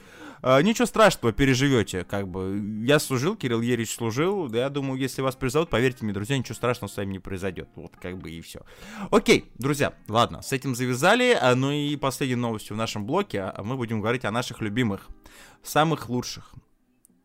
[0.43, 2.61] Э, Ничего страшного, переживете, как бы.
[2.85, 6.55] Я служил, Кирилл Ерич служил, да, я думаю, если вас призовут, поверьте мне, друзья, ничего
[6.55, 7.69] страшного с вами не произойдет.
[7.77, 8.61] Вот, как бы и все.
[9.11, 11.39] Окей, друзья, ладно, с этим завязали.
[11.41, 15.09] А, Ну и последней новостью в нашем блоке, а мы будем говорить о наших любимых,
[15.63, 16.53] самых лучших.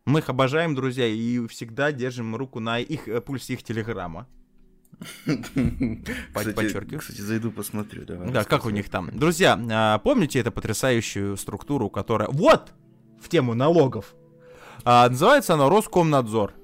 [0.04, 4.26] Мы их обожаем, друзья, и всегда держим руку на их э, пульсе их телеграмма.
[5.00, 7.00] Кстати, подчеркиваю.
[7.00, 8.30] Кстати, зайду посмотрю, давай.
[8.30, 9.10] Да, как у них там.
[9.12, 12.28] Друзья, а, помните эту потрясающую структуру, которая...
[12.30, 12.72] Вот!
[13.20, 14.14] В тему налогов.
[14.84, 16.54] А, называется она Роскомнадзор,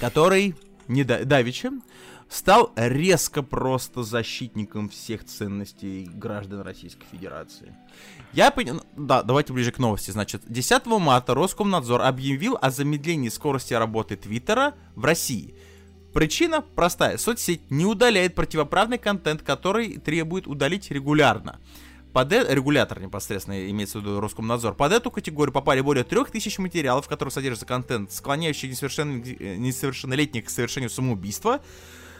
[0.00, 0.54] который
[0.88, 1.70] не да- давеча
[2.28, 7.74] стал резко просто защитником всех ценностей граждан Российской Федерации.
[8.32, 8.82] Я понял...
[8.96, 10.10] Да, давайте ближе к новости.
[10.10, 15.54] Значит, 10 марта Роскомнадзор объявил о замедлении скорости работы Твиттера в России.
[16.12, 17.16] Причина простая.
[17.16, 21.58] Соцсеть не удаляет противоправный контент, который требует удалить регулярно.
[22.12, 24.74] Под э- регулятор непосредственно имеется в виду Роскомнадзор.
[24.74, 30.46] Под эту категорию попали более 3000 материалов, в которых содержится контент, склоняющий несовершенн- э, несовершеннолетних
[30.46, 31.60] к совершению самоубийства,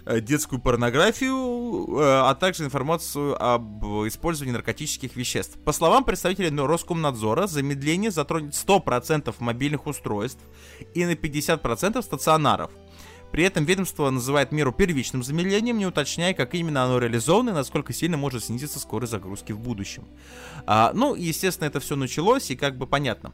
[0.05, 5.59] э, детскую порнографию, э, а также информацию об использовании наркотических веществ.
[5.65, 10.41] По словам представителей Роскомнадзора, замедление затронет 100% мобильных устройств
[10.95, 12.71] и на 50% стационаров.
[13.33, 17.93] При этом ведомство называет меру первичным замедлением, не уточняя, как именно оно реализовано и насколько
[17.93, 20.05] сильно может снизиться скорость загрузки в будущем.
[20.67, 23.33] А, ну, естественно, это все началось, и как бы понятно.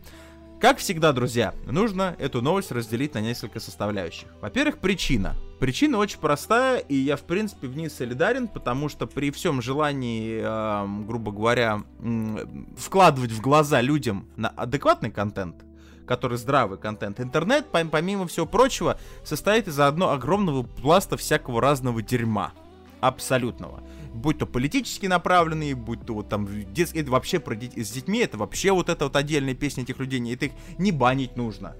[0.61, 4.29] Как всегда, друзья, нужно эту новость разделить на несколько составляющих.
[4.41, 5.37] Во-первых, причина.
[5.61, 10.41] Причина очень простая, и я, в принципе, в ней солидарен, потому что при всем желании,
[10.43, 15.57] э, грубо говоря, м, вкладывать в глаза людям на адекватный контент,
[16.07, 22.03] который здравый контент, интернет, пом- помимо всего прочего, состоит из одного огромного пласта всякого разного
[22.03, 22.53] дерьма.
[23.01, 23.83] Абсолютного.
[24.15, 28.21] Будь то политически направленные, будь то вот там детские, это вообще про дет- с детьми,
[28.21, 31.75] это вообще вот это вот отдельная песня этих людей, это их не банить нужно.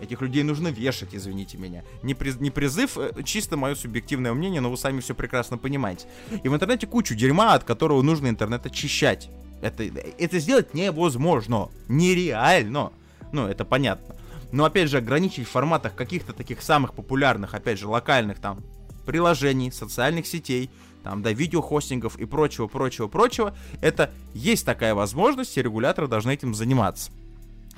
[0.00, 1.82] Этих людей нужно вешать, извините меня.
[2.02, 6.06] Не, приз- не призыв, э, чисто мое субъективное мнение, но вы сами все прекрасно понимаете.
[6.42, 9.30] И в интернете кучу дерьма, от которого нужно интернет очищать.
[9.62, 11.70] Это, это сделать невозможно.
[11.88, 12.92] Нереально.
[13.32, 14.16] Ну, это понятно.
[14.52, 18.62] Но опять же, ограничить в форматах каких-то таких самых популярных, опять же, локальных там
[19.04, 20.70] приложений, социальных сетей,
[21.02, 26.54] там, да, видеохостингов и прочего, прочего, прочего, это есть такая возможность, и регуляторы должны этим
[26.54, 27.12] заниматься.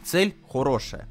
[0.05, 1.07] Цель хорошая.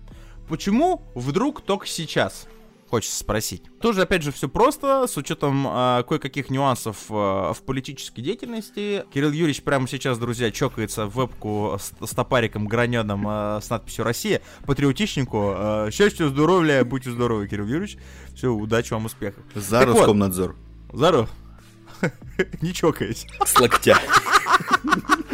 [0.49, 2.47] Почему вдруг только сейчас?
[2.89, 3.63] Хочется спросить.
[3.81, 9.03] Тоже, опять же, все просто, с учетом э, кое-каких нюансов э, в политической деятельности.
[9.13, 14.05] Кирилл Юрьевич прямо сейчас, друзья, чокается в вебку с, с топариком граненым э, с надписью
[14.05, 14.41] «Россия».
[14.65, 15.53] Патриотичнику.
[15.57, 17.97] Э, счастья, здоровья, будьте здоровы, Кирилл Юрьевич.
[18.33, 19.43] Все, удачи вам, успехов.
[19.53, 19.97] За Так вот.
[19.97, 20.55] Роскомнадзор.
[20.93, 21.29] Здорово.
[22.61, 23.25] Не чокаясь.
[23.45, 23.99] С локтя.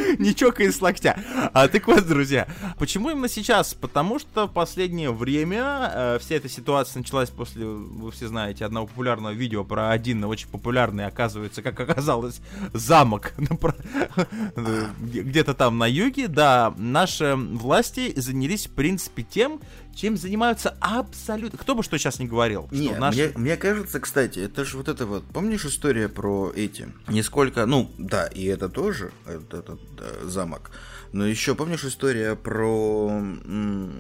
[0.19, 1.17] Не чокаясь с локтя.
[1.53, 3.73] А, так вот, друзья, почему именно сейчас?
[3.73, 8.87] Потому что в последнее время э, вся эта ситуация началась после, вы все знаете, одного
[8.87, 12.41] популярного видео про один очень популярный, оказывается, как оказалось,
[12.73, 13.33] замок
[14.99, 16.27] где-то там на юге.
[16.27, 19.59] Да, наши власти занялись, в принципе, тем,
[19.95, 21.57] чем занимаются абсолютно...
[21.57, 22.67] Кто бы что сейчас не говорил.
[22.71, 26.89] Не, наши- мне, мне кажется, кстати, это же вот это вот, помнишь история про эти?
[27.07, 30.71] Несколько, ну, да, и это тоже, этот, этот, да, замок.
[31.11, 33.93] Но еще помнишь история про м,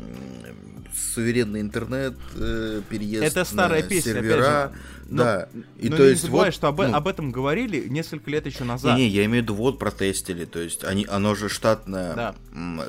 [1.13, 4.71] суверенный интернет, э, переезд Это старая на песня, опять сервера?
[4.73, 4.79] же.
[5.09, 5.49] Но- да.
[5.79, 8.45] И Но то не есть забывай, вот, что об, ну, об этом говорили несколько лет
[8.45, 8.97] еще назад.
[8.97, 12.35] Не, не, я имею в виду, вот протестили, то есть они, оно же штатно Да.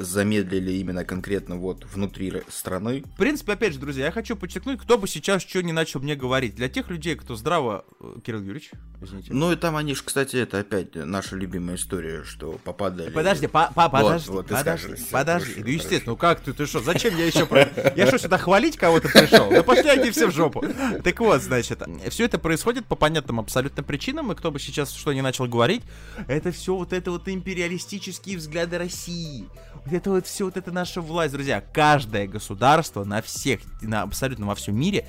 [0.01, 3.03] замедлили именно конкретно вот внутри страны.
[3.15, 6.15] В принципе, опять же, друзья, я хочу подчеркнуть, кто бы сейчас что не начал мне
[6.17, 6.55] говорить.
[6.55, 7.85] Для тех людей, кто здраво...
[8.01, 8.71] э, Кирилл Юрьевич,
[9.03, 9.33] извините.
[9.33, 13.11] Ну и там они же, кстати, это опять наша любимая история, что попадали...
[13.11, 15.45] Подожди, па- па- подожди, вот ты подожди, подожди.
[15.53, 17.47] хорошо, Ну, естественно, ну как ты, ты что, зачем я еще...
[17.47, 19.51] про- Я что, сюда хвалить кого-то пришел?
[19.51, 20.65] Да пошли они все в жопу.
[21.03, 25.13] Так вот, значит, все это происходит по понятным абсолютно причинам, и кто бы сейчас что
[25.13, 25.83] ни начал говорить,
[26.29, 29.47] это все вот это вот империалистические взгляды России.
[29.85, 31.61] Вот это вот все вот это наша власть, друзья.
[31.61, 35.07] Каждое государство на всех, на абсолютно во всем мире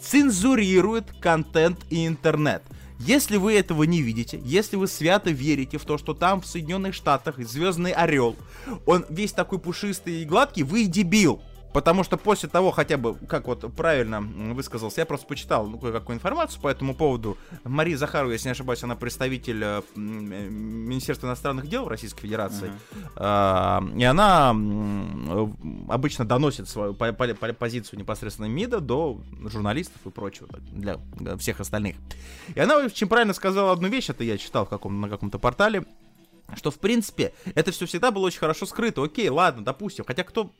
[0.00, 2.62] цензурирует контент и интернет.
[3.00, 6.94] Если вы этого не видите, если вы свято верите в то, что там в Соединенных
[6.94, 8.36] Штатах Звездный Орел,
[8.86, 11.42] он весь такой пушистый и гладкий, вы дебил.
[11.74, 16.14] Потому что после того, хотя бы, как вот правильно высказался, я просто почитал ну, кое-какую
[16.14, 17.36] информацию по этому поводу.
[17.64, 22.70] Мария Захарова, если не ошибаюсь, она представитель э, Министерства иностранных дел Российской Федерации.
[23.16, 24.50] А, И она
[25.88, 31.36] обычно доносит свою по- по- по- позицию непосредственно МИДа до журналистов и прочего, для э,
[31.38, 31.96] всех остальных.
[32.54, 35.84] И она очень правильно сказала одну вещь, это я читал в каком, на каком-то портале,
[36.56, 39.02] что, в принципе, это все всегда было очень хорошо скрыто.
[39.02, 40.04] Окей, ладно, допустим.
[40.06, 40.52] Хотя кто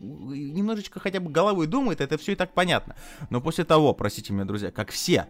[0.00, 2.96] немножечко хотя бы головой думает, это все и так понятно.
[3.30, 5.28] Но после того, простите меня, друзья, как все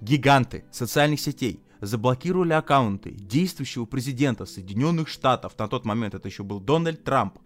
[0.00, 6.60] гиганты социальных сетей заблокировали аккаунты действующего президента Соединенных Штатов, на тот момент это еще был
[6.60, 7.38] Дональд Трамп.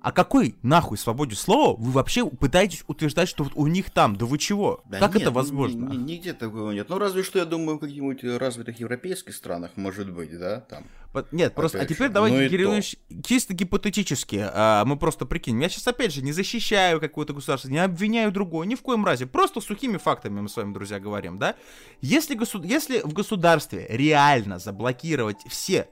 [0.00, 4.16] О какой нахуй свободе слова вы вообще пытаетесь утверждать, что вот у них там?
[4.16, 4.82] Да вы чего?
[4.88, 5.92] Да как нет, это возможно?
[5.92, 6.88] ни- нигде такого нет.
[6.88, 10.84] Ну, разве что, я думаю, в каких-нибудь развитых европейских странах, может быть, да, там.
[11.32, 12.72] Нет, просто, а Опять теперь же, давайте, ну Кирилл.
[12.74, 15.60] Ильич, чисто гипотетически, а, мы просто прикинем.
[15.60, 19.26] Я сейчас, опять же, не защищаю какое-то государство, не обвиняю другое, ни в коем разе.
[19.26, 21.54] Просто сухими фактами мы с вами, друзья, говорим, да?
[22.00, 25.88] Если, госу- если в государстве реально заблокировать все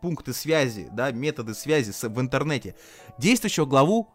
[0.00, 2.76] пункты связи, да, методы связи с- в интернете
[3.18, 4.12] действующего главу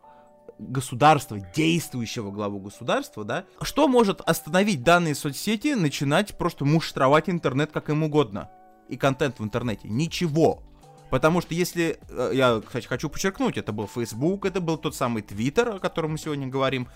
[0.60, 7.90] государства, действующего главу государства, да, что может остановить данные соцсети начинать просто муштровать интернет как
[7.90, 8.50] им угодно?
[8.90, 9.88] И контент в интернете?
[9.88, 10.64] Ничего.
[11.10, 15.22] Потому что если, э, я, кстати, хочу подчеркнуть, это был Facebook, это был тот самый
[15.24, 16.88] Twitter, о котором мы сегодня говорим,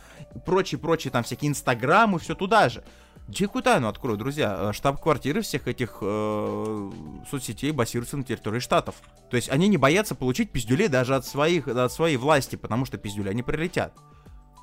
[0.46, 2.84] прочие-прочие там всякие Инстаграмы, все туда же.
[3.28, 4.58] Дикую тайну открою, друзья.
[4.60, 6.92] э, Штаб-квартиры всех этих э,
[7.30, 8.96] соцсетей базируются на территории штатов.
[9.30, 12.98] То есть они не боятся получить пиздюлей даже от, своих, от своей власти, потому что
[12.98, 13.94] пиздюли они прилетят.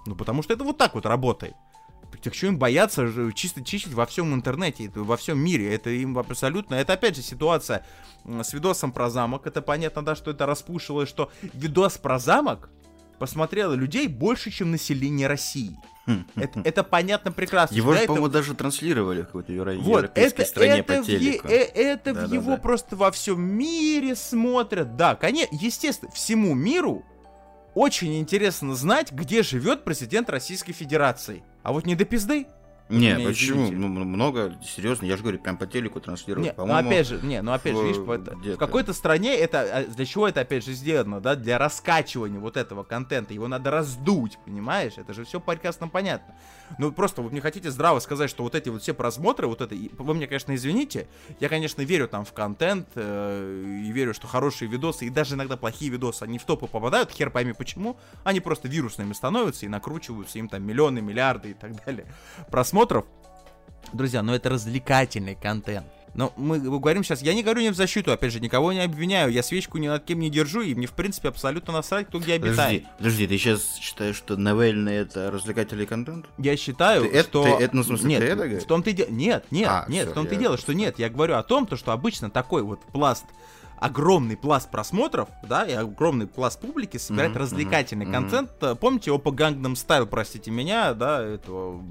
[0.05, 1.55] Ну, потому что это вот так вот работает.
[2.23, 5.73] Так, что им бояться чисто чистить во всем интернете, это во всем мире.
[5.73, 6.75] Это им абсолютно...
[6.75, 7.87] Это опять же ситуация
[8.25, 9.47] с видосом про замок.
[9.47, 12.71] Это понятно, да, что это распушило, что видос про замок
[13.19, 15.77] посмотрело людей больше, чем население России.
[16.37, 17.75] Это, это понятно прекрасно.
[17.75, 21.09] Его этого- по-моему, даже транслировали в какой-то евро- вот, европейской это, стране это, по в,
[21.09, 21.49] е- телеку.
[21.49, 22.35] э- это в Да-да-да.
[22.35, 24.97] его просто во всем мире смотрят.
[24.97, 27.05] Да, конечно, естественно, всему миру
[27.75, 31.43] очень интересно знать, где живет президент Российской Федерации.
[31.69, 32.47] А вот не до пизды.
[32.89, 33.67] Не, почему?
[33.67, 33.77] извините.
[33.77, 36.49] Ну, много, серьезно, я же говорю, прям по телеку транслируют.
[36.49, 39.61] Ну По-моему, опять же, не, ну опять же, в- видишь, это- в какой-то стране это
[39.61, 41.35] а, для чего это опять же сделано, да?
[41.35, 43.35] Для раскачивания вот этого контента.
[43.35, 44.95] Его надо раздуть, понимаешь?
[44.97, 46.35] Это же все прекрасно понятно.
[46.79, 49.75] Ну просто вы мне хотите здраво сказать, что вот эти вот все просмотры, вот это,
[49.99, 51.09] вы мне, конечно, извините,
[51.41, 55.57] я, конечно, верю там в контент э, и верю, что хорошие видосы и даже иногда
[55.57, 60.39] плохие видосы, они в топы попадают, хер пойми почему, они просто вирусными становятся и накручиваются
[60.39, 62.07] им там миллионы, миллиарды и так далее
[62.79, 63.05] просмотров.
[63.93, 65.87] Друзья, ну это развлекательный контент.
[66.15, 69.31] Но мы говорим сейчас, я не говорю не в защиту, опять же, никого не обвиняю,
[69.31, 72.35] я свечку ни над кем не держу, и мне, в принципе, абсолютно насрать, кто где
[72.35, 72.85] обитает.
[72.85, 76.27] Подожди, подожди, ты сейчас считаешь, что Навельный это развлекательный контент?
[76.39, 77.43] Я считаю, Ты это- что...
[77.45, 78.63] ты это, ну, в смысле, нет, ты это говоришь?
[78.63, 79.09] в том-то и дело...
[79.11, 80.99] Нет, нет, А, нет, всё, в том-то и я дело, что нет.
[80.99, 83.27] Я говорю о том, то, что обычно такой вот пласт
[83.81, 88.51] огромный пласт просмотров, да, и огромный пласт публики собирает Мгм, развлекательный мгм, контент.
[88.61, 91.83] Э, Помните Опа Gangnam Style, простите меня, да, этого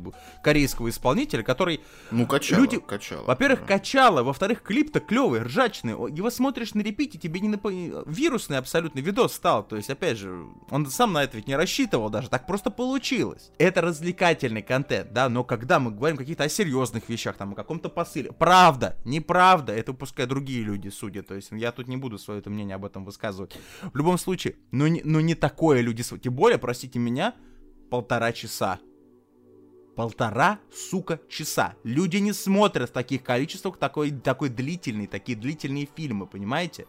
[0.43, 3.23] корейского исполнителя, который Ну, качало, Люди- качало.
[3.25, 3.65] во-первых, Да.
[3.67, 5.93] качало, во-вторых, клип-то клевый, ржачный.
[5.93, 9.63] Его смотришь на репите, тебе не нап- вирусный абсолютно видос стал.
[9.63, 13.51] То есть, опять же, он сам на это ведь не рассчитывал даже, так просто получилось.
[13.57, 17.89] Это развлекательный контент, да, но когда мы говорим какие-то о серьезных вещах, там, о каком-то
[17.89, 21.27] посыле, правда, неправда, это пускай другие люди судят.
[21.27, 23.57] То есть, я тут не буду свое это мнение об этом высказывать.
[23.93, 27.35] В любом случае, ну не, ну не такое люди, тем более, простите меня,
[27.89, 28.79] полтора часа.
[29.95, 31.75] Полтора, сука, часа.
[31.83, 36.87] Люди не смотрят в таких количествах такой, такой длительный, такие длительные фильмы, понимаете?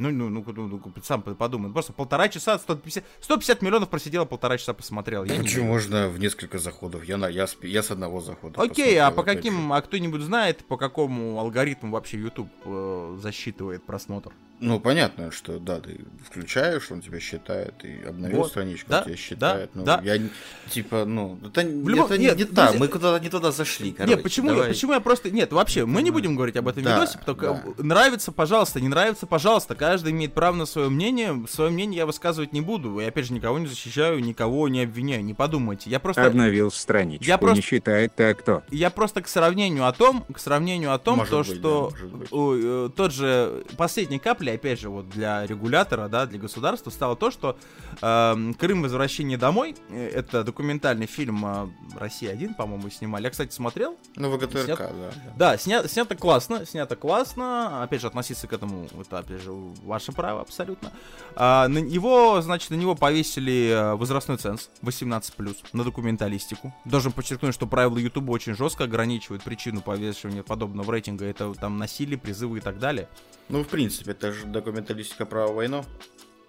[0.00, 1.70] Ну, ну, ну, ну, ну, сам подумай.
[1.70, 5.24] Просто полтора часа, 150, 150 миллионов просидела, полтора часа посмотрел.
[5.24, 5.74] Я не Почему верю.
[5.74, 7.04] можно в несколько заходов?
[7.04, 8.62] Я, на, я, с, я с одного захода.
[8.62, 14.32] Окей, а по каким, а кто-нибудь знает, по какому алгоритму вообще YouTube э, засчитывает просмотр?
[14.60, 19.04] Ну, понятно, что да, ты включаешь, он тебя считает, и обновил Вот, страничку, да, он
[19.06, 19.70] тебя считает.
[19.72, 20.00] да, ну, да.
[20.04, 20.20] я
[20.68, 24.14] типа, ну, это, любом- это не, нет, не друзья- мы куда-то не туда зашли, короче.
[24.14, 24.68] Нет, почему, я, давай.
[24.70, 25.30] почему я просто...
[25.30, 27.62] Нет, вообще, мы не будем говорить об этом Да, видосе, потому да.
[27.74, 29.74] что нравится, пожалуйста, не нравится, пожалуйста.
[29.74, 31.42] Каждый имеет право на свое мнение.
[31.48, 33.00] Свое мнение я высказывать не буду.
[33.00, 35.24] И опять же, никого не защищаю, никого не обвиняю.
[35.24, 35.88] Не подумайте.
[35.88, 36.26] Я просто...
[36.26, 38.62] Обновил страничку, Я просто- не считает так кто.
[38.70, 41.96] Я просто к сравнению о том, к сравнению о том, Может то, быть, что да,
[41.96, 42.28] может быть.
[42.30, 44.18] ой, э, тот же последней
[44.50, 47.56] каплей, опять же, вот для регулятора, да, для государства стало то, что
[48.02, 49.74] эм, Крым возвращение домой.
[49.90, 53.24] э, Это документальный фильм э, Россия 1, по-моему, снимали.
[53.24, 53.96] Я, кстати, смотрел.
[54.16, 55.12] Ну, ВГТРК, Снят- да.
[55.36, 57.82] Да, сня- снято классно, снято классно.
[57.82, 60.92] Опять же, относиться к этому, это, опять же, ваше право абсолютно.
[61.36, 66.74] А, на его, значит, на него повесили э, возрастной ценз 18+, на документалистику.
[66.84, 71.24] Должен подчеркнуть, что правила Ютуба очень жестко ограничивают причину повешивания подобного рейтинга.
[71.26, 73.08] Это там насилие, призывы и так далее.
[73.48, 75.84] Ну, в принципе, это же документалистика про войну.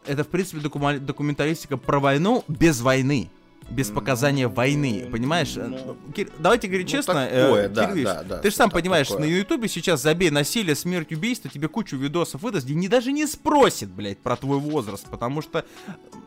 [0.05, 0.59] Это, в принципе,
[0.99, 3.29] документалистика про войну без войны.
[3.71, 5.53] Без показания войны, понимаешь?
[5.55, 7.13] ну, Кир- давайте говорить ну, честно.
[7.25, 9.25] такое, э, да, Ильич, да, да, ты же сам понимаешь, такое.
[9.25, 13.25] на Ютубе сейчас забей насилие, смерть, убийство, тебе кучу видосов выдаст, и не, даже не
[13.25, 15.65] спросит, блядь, про твой возраст, потому что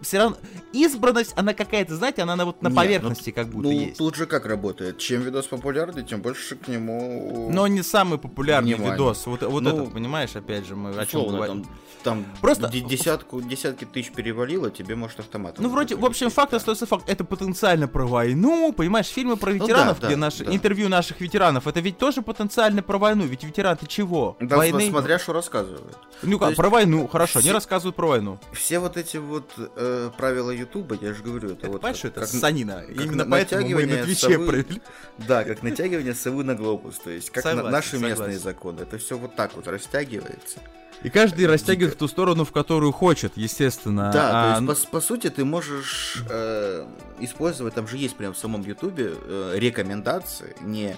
[0.00, 0.36] все равно
[0.72, 3.98] избранность, она какая-то, знаете, она на, вот на Нет, поверхности как будто Ну, есть.
[3.98, 4.98] тут же как работает?
[4.98, 7.50] Чем видос популярный, тем больше к нему...
[7.52, 8.92] Но не самый популярный Внимание.
[8.94, 9.26] видос.
[9.26, 11.64] Вот, вот Ну, этот, понимаешь, опять же, мы о чем говорим.
[11.64, 15.62] там, там Просто- де- десятку, десятки тысяч перевалило, тебе может автоматом.
[15.64, 17.08] Ну, вроде, в общем, факт остается факт.
[17.08, 20.54] Это потенциально про войну, понимаешь, фильмы про Ну да, ветеранов, да, где наши да.
[20.54, 23.24] интервью наших ветеранов, это ведь тоже потенциально про войну.
[23.24, 24.36] Ведь ветераны чего?
[24.40, 24.88] Да, Войны.
[24.88, 25.96] смотря что рассказывают.
[26.22, 28.38] Ну как, про войну, хорошо, они все- рассказывают про войну.
[28.52, 32.10] Все вот эти вот э, правила Ютуба, я же говорю, это, Это, вот понимаешь, как-
[32.12, 32.82] это как- санина.
[32.86, 34.46] как Именно на- поэтому мы на Твиче совы.
[34.46, 34.80] провели.
[35.18, 38.40] Да, как натягивание совы на глобус, то есть как на- Согласен, наши местные согласен.
[38.40, 38.80] законы.
[38.82, 40.58] Это все вот так вот растягивается.
[41.04, 44.10] И каждый растягивает в ту сторону, в которую хочет, естественно.
[44.10, 46.86] Да, А, то есть, по, по сути, ты можешь э,
[47.20, 50.96] использовать, там же есть прям в самом Ютубе э, рекомендации, не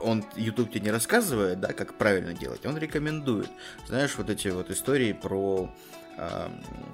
[0.00, 3.48] он YouTube тебе не рассказывает, да, как правильно делать, он рекомендует.
[3.86, 5.70] Знаешь, вот эти вот истории про
[6.16, 6.50] а,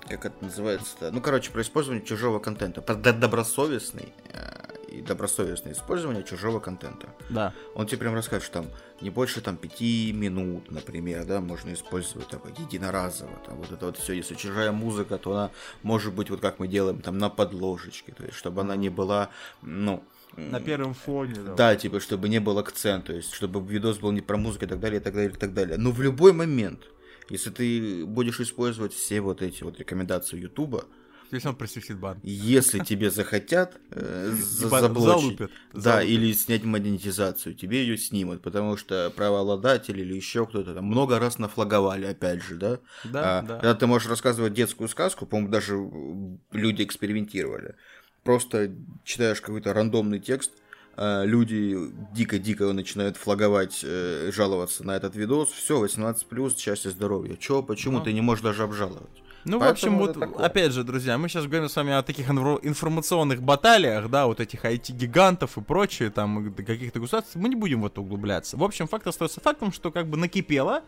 [0.09, 1.11] как это называется-то?
[1.13, 7.09] Ну, короче, про использование чужого контента, про добросовестный э, и добросовестное использование чужого контента.
[7.31, 7.53] Да.
[7.75, 8.67] Он тебе прям расскажет, что там
[9.01, 13.97] не больше там пяти минут, например, да, можно использовать там единоразово, там вот это вот
[13.97, 15.51] все, если чужая музыка, то она
[15.83, 19.31] может быть вот как мы делаем там на подложечке, то есть чтобы она не была,
[19.63, 20.03] ну
[20.37, 21.35] На первом фоне.
[21.57, 24.69] да, типа, чтобы не был акцент, то есть, чтобы видос был не про музыку и
[24.69, 25.79] так далее, и так далее, и так далее.
[25.79, 26.83] Но в любой момент,
[27.29, 30.85] если ты будешь использовать все вот эти вот рекомендации Ютуба,
[31.33, 32.21] Если он просвистит бан.
[32.23, 35.39] Если тебе захотят э, заблочить,
[35.73, 41.19] да, или снять монетизацию, тебе ее снимут, потому что правообладатель или еще кто-то там много
[41.19, 42.79] раз нафлаговали, опять же, да?
[43.05, 43.55] Да, А, да.
[43.57, 47.77] Когда ты можешь рассказывать детскую сказку, по-моему, даже м, люди экспериментировали.
[48.25, 48.71] Просто
[49.05, 50.53] читаешь какой-то рандомный текст,
[50.95, 51.77] а, люди
[52.15, 57.39] дико-дико начинают флаговать, э, жаловаться на этот видос, все, 18+, счастье, здоровье.
[57.39, 58.05] Чё, почему Ну.
[58.05, 59.23] ты не можешь даже обжаловать?
[59.45, 60.45] Ну, в общем, вот, такое.
[60.45, 64.41] опять же, друзья, мы сейчас говорим с вами о таких инфо- информационных баталиях, да, вот
[64.41, 68.57] этих IT-гигантов и прочее, там, каких-то государств, мы не будем в это углубляться.
[68.57, 70.83] В общем, факт остается фактом, что как бы накипело,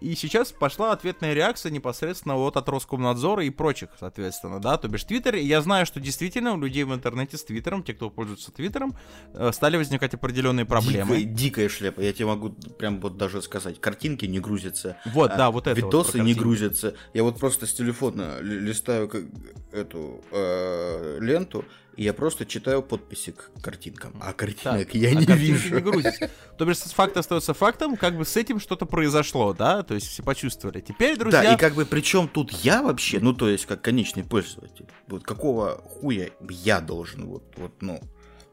[0.00, 5.04] и сейчас пошла ответная реакция непосредственно вот от Роскомнадзора и прочих, соответственно, да, то бишь
[5.04, 5.36] Твиттер.
[5.36, 8.96] Я знаю, что действительно у людей в интернете с Твиттером, те, кто пользуется Твиттером,
[9.34, 11.18] э, стали возникать определенные проблемы.
[11.18, 12.00] Дикая, дикая шляпа.
[12.00, 13.80] Я тебе могу прям вот даже сказать.
[13.80, 14.96] Картинки не грузятся.
[15.06, 16.94] Вот, а, да, вот это вот Видосы про не грузятся.
[17.14, 19.24] Я вот просто с телефона ли- листаю как-
[19.72, 21.64] эту э, ленту,
[21.96, 24.14] и я просто читаю подписи к картинкам.
[24.22, 25.74] А картинок Так, я а не вижу.
[25.74, 26.30] не грузятся.
[26.56, 30.22] То бишь, факт остается фактом, как бы с этим что-то произошло, да, то есть все
[30.22, 30.80] почувствовали.
[30.80, 34.24] Теперь, друзья, Да, и как бы причем тут я вообще, ну то есть как конечный
[34.24, 38.00] пользователь, вот какого хуя я должен вот, вот ну,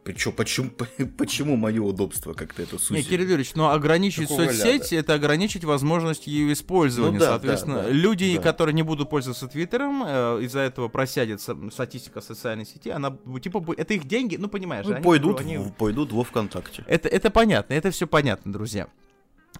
[0.05, 0.69] причем, почему,
[1.17, 3.07] почему мое удобство как-то это Не, сузит?
[3.07, 7.13] Кирилл Юрьевич, но ограничить Какого соцсеть это ограничить возможность ее использования.
[7.15, 8.41] Ну да, Соответственно, да, да, люди, да.
[8.43, 13.95] которые не будут пользоваться Твиттером, э, из-за этого просядет статистика социальной сети, она типа это
[13.95, 16.85] их деньги, ну понимаешь, Ну, они- пойдут, они- в- пойдут во ВКонтакте.
[16.87, 18.87] Это, это понятно, это все понятно, друзья.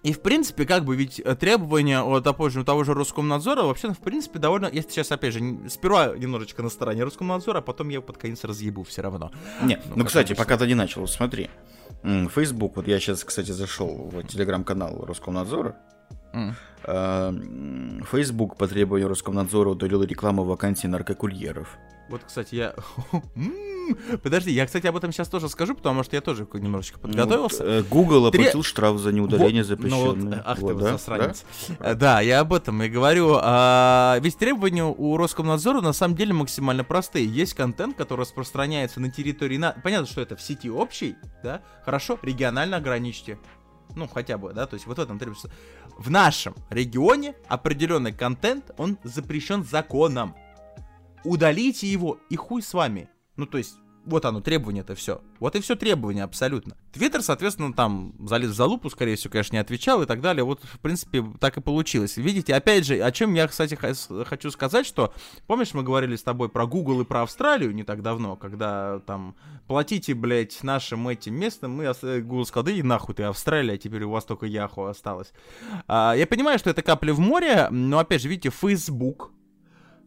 [0.02, 3.98] И, в принципе, как бы, ведь э, требования от же, того же Роскомнадзора, вообще, в
[3.98, 4.66] принципе, довольно...
[4.72, 8.82] Я сейчас, опять же, сперва немножечко на стороне Роскомнадзора, а потом я под конец разъебу
[8.84, 9.30] все равно.
[9.62, 10.44] Не, Ну, ну, кстати, обычно.
[10.44, 11.50] пока ты не начал, смотри.
[12.02, 15.76] Facebook, вот я сейчас, кстати, зашел в телеграм-канал Роскомнадзора.
[16.32, 21.76] М, Facebook по требованию Роскомнадзора удалил рекламу вакансий наркокурьеров.
[22.08, 22.74] Вот, кстати, я...
[23.36, 23.52] М,
[24.22, 27.62] Подожди, я, кстати, об этом сейчас тоже скажу, потому что я тоже немножечко подготовился.
[27.64, 30.92] Ну, вот, э, Google оплатил штраф за неудаление Вот, ну вот, ах Вот, ты да?
[30.92, 31.44] засранец.
[31.80, 33.38] Э, Да, я об этом и говорю.
[33.40, 37.26] А, ведь требования у Роскомнадзора на самом деле максимально простые.
[37.26, 39.56] Есть контент, который распространяется на территории...
[39.56, 41.62] на- Понятно, что это в сети общей, да?
[41.84, 43.38] Хорошо, регионально ограничьте.
[43.94, 45.50] Ну, хотя бы, да, то есть вот в этом требуется.
[45.96, 50.34] В нашем регионе определенный контент, он запрещен законом.
[51.24, 53.08] Удалите его, и хуй с вами.
[53.36, 55.20] Ну, то есть, вот оно, требование это все.
[55.40, 56.76] Вот и все требования абсолютно.
[56.92, 60.44] Твиттер, соответственно, там залез в залупу, скорее всего, конечно, не отвечал и так далее.
[60.44, 62.16] Вот, в принципе, так и получилось.
[62.16, 65.12] Видите, опять же, о чем я, кстати, хочу сказать, что,
[65.48, 69.34] помнишь, мы говорили с тобой про Google и про Австралию не так давно, когда там
[69.66, 74.04] платите, блядь, нашим этим местным, мы Google сказал, да и нахуй ты Австралия, а теперь
[74.04, 75.32] у вас только Яху осталось.
[75.88, 79.32] А, я понимаю, что это капля в море, но, опять же, видите, Facebook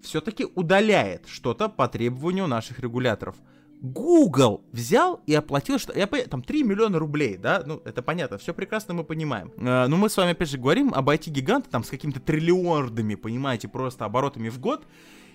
[0.02, 3.36] все-таки удаляет что-то по требованию наших регуляторов.
[3.82, 8.54] Google взял и оплатил, что я там 3 миллиона рублей, да, ну это понятно, все
[8.54, 9.54] прекрасно мы понимаем.
[9.58, 13.70] Э, но мы с вами опять же говорим об IT-гиганте там с какими-то триллиардами, понимаете,
[13.70, 14.86] просто оборотами в год.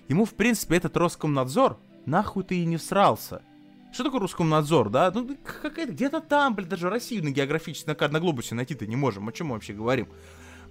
[0.07, 3.41] Ему, в принципе, этот Роскомнадзор нахуй ты и не всрался.
[3.91, 5.11] Что такое Роскомнадзор, да?
[5.11, 9.27] Ну, какая-то где-то там, блин, даже Россию на географически на, на глобусе найти-то не можем.
[9.27, 10.09] О чем мы вообще говорим?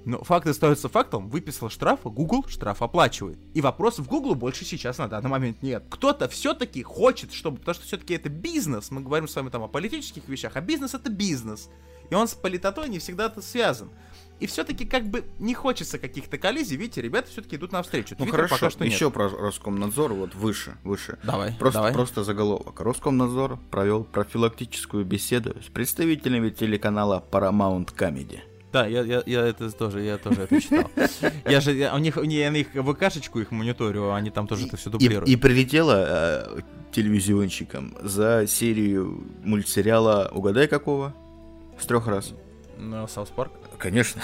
[0.05, 3.39] Но факт остается фактом, выписал штраф, Google штраф оплачивает.
[3.55, 5.85] И вопросов в Google больше сейчас на данный момент нет.
[5.89, 9.69] Кто-то все-таки хочет, чтобы, потому что все-таки это бизнес, мы говорим с вами там о
[9.69, 11.71] политических вещах, а бизнес это бизнес.
[12.11, 13.89] И он с политотой не всегда это связан.
[14.41, 18.15] И все-таки как бы не хочется каких-то коллизий, видите, ребята все-таки идут навстречу.
[18.19, 18.93] Ну Твиттер хорошо, пока что нет.
[18.93, 21.19] еще про Роскомнадзор, вот выше, выше.
[21.23, 21.93] Давай, Просто, давай.
[21.95, 22.79] просто заголовок.
[22.81, 28.41] Роскомнадзор провел профилактическую беседу с представителями телеканала Paramount Comedy.
[28.75, 30.91] Да, я, я, я это тоже, я тоже это читал.
[31.49, 34.77] Я же, я- у них, я на их ВКшечку их мониторю, они там тоже это
[34.77, 35.29] все И, дублируют.
[35.29, 36.61] и прилетела э,
[36.91, 41.15] телевизионщикам за серию мультсериала «Угадай какого?»
[41.79, 42.33] С трех раз.
[42.77, 43.53] Ну, South Park.
[43.79, 44.21] Конечно.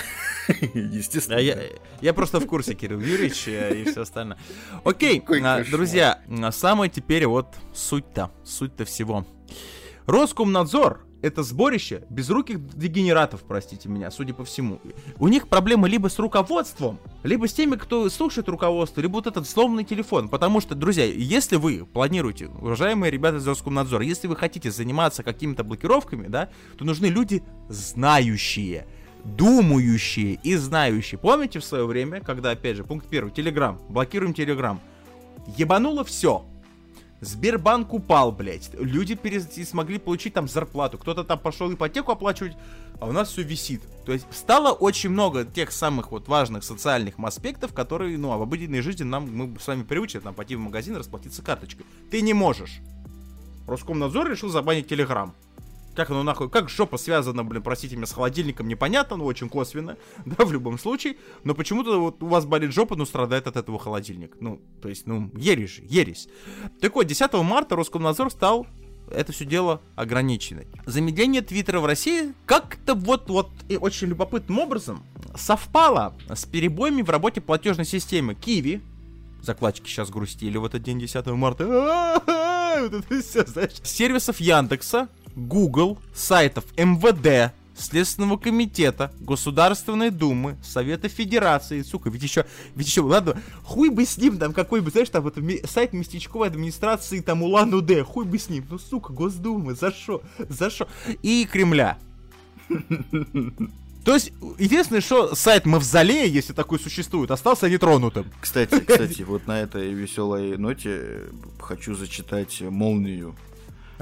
[0.74, 1.38] Естественно.
[1.38, 1.57] А я,
[2.01, 4.36] я просто в курсе, Кирилл Юрьевич, э, и все остальное.
[4.82, 9.24] Окей, а, друзья, а самое теперь вот суть-то, суть-то всего.
[10.07, 14.81] Роскомнадзор это сборище безруких дегенератов, простите меня, судя по всему.
[15.18, 19.49] У них проблемы либо с руководством, либо с теми, кто слушает руководство, либо вот этот
[19.49, 20.29] сломанный телефон.
[20.29, 25.64] Потому что, друзья, если вы планируете, уважаемые ребята из Роскомнадзора, если вы хотите заниматься какими-то
[25.64, 26.49] блокировками, да,
[26.79, 28.87] то нужны люди знающие
[29.23, 31.18] думающие и знающие.
[31.18, 34.81] Помните в свое время, когда, опять же, пункт первый, Телеграм, блокируем Телеграм.
[35.59, 36.45] Ебануло все.
[37.21, 38.71] Сбербанк упал, блядь.
[38.75, 40.99] Люди перес- смогли получить там зарплату.
[40.99, 42.57] Кто-то там пошел ипотеку оплачивать,
[42.99, 43.83] а у нас все висит.
[44.07, 48.81] То есть стало очень много тех самых вот важных социальных аспектов, которые, ну, в обыденной
[48.81, 51.85] жизни нам, мы с вами привычны, там, пойти в магазин, расплатиться карточкой.
[52.11, 52.81] Ты не можешь.
[53.66, 55.35] Роскомнадзор решил забанить Телеграм.
[56.01, 59.98] Как оно нахуй, как жопа связана, блин, простите меня, с холодильником, непонятно, но очень косвенно,
[60.24, 61.18] да, в любом случае.
[61.44, 64.34] Но почему-то вот у вас болит жопа, но страдает от этого холодильник.
[64.40, 66.30] Ну, то есть, ну, ересь же, ересь.
[66.80, 68.66] Так вот, 10 марта Роскомнадзор стал
[69.11, 70.62] это все дело ограничено.
[70.86, 75.05] Замедление Твиттера в России как-то вот, вот и очень любопытным образом
[75.36, 78.80] совпало с перебоями в работе платежной системы Киви.
[79.42, 82.22] Закладчики сейчас грустили в этот день 10 марта.
[82.80, 83.72] Вот это всё, знаешь.
[83.82, 85.09] Сервисов Яндекса,
[85.47, 93.41] Google, сайтов МВД, Следственного комитета, Государственной Думы, Совета Федерации, сука, ведь еще, ведь еще, ладно,
[93.64, 98.05] хуй бы с ним, там, какой бы, знаешь, там, вот, сайт местечковой администрации, там, Улан-Удэ,
[98.05, 100.88] хуй бы с ним, ну, сука, Госдумы, за шо, за шо,
[101.22, 101.99] и Кремля.
[104.05, 108.26] То есть, единственное, что сайт Мавзолея, если такой существует, остался нетронутым.
[108.41, 111.24] Кстати, кстати, вот на этой веселой ноте
[111.59, 113.34] хочу зачитать молнию.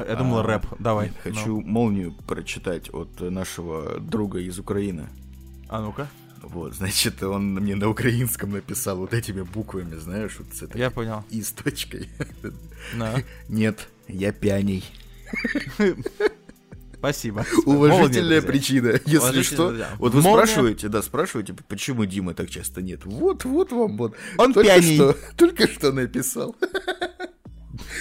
[0.07, 1.07] Я думал, А, рэп, давай.
[1.09, 5.09] Нет, Хочу молнию прочитать от нашего друга из Украины.
[5.11, 5.67] Ну.
[5.69, 6.09] А ну-ка,
[6.43, 10.91] Вот, значит, он мне на украинском написал вот этими буквами, знаешь, вот с этой я
[10.91, 11.25] понял.
[11.31, 12.09] и с точкой.
[12.97, 13.17] Да.
[13.49, 14.85] Нет, я пьяней.
[16.97, 17.47] Спасибо.
[17.65, 19.69] Уважительная Молния, причина, если что.
[19.69, 19.89] друзья.
[19.99, 20.47] Вот вы Молния.
[20.47, 23.05] спрашиваете, да, спрашиваете, почему Димы так часто нет.
[23.05, 24.17] Вот, вот вам вот.
[24.37, 24.97] Он только пьяний.
[24.97, 26.57] что, только что написал.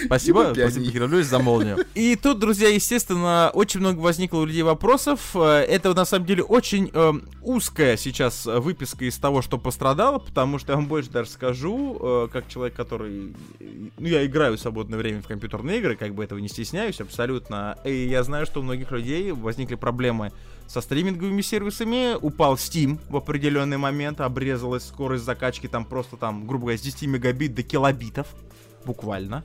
[0.06, 1.84] Спасибо, спасибо, Кириллович, за молнию.
[1.94, 5.34] И тут, друзья, естественно, очень много возникло у людей вопросов.
[5.34, 10.58] Э, Это, на самом деле, очень э, узкая сейчас выписка из того, что пострадало, потому
[10.58, 13.34] что я вам больше даже скажу, э, как человек, который...
[13.60, 17.78] Ну, я играю в свободное время в компьютерные игры, как бы этого не стесняюсь абсолютно.
[17.84, 20.32] И я знаю, что у многих людей возникли проблемы
[20.68, 26.64] со стриминговыми сервисами, упал Steam в определенный момент, обрезалась скорость закачки там просто там, грубо
[26.64, 28.26] говоря, с 10 мегабит до килобитов,
[28.84, 29.44] буквально.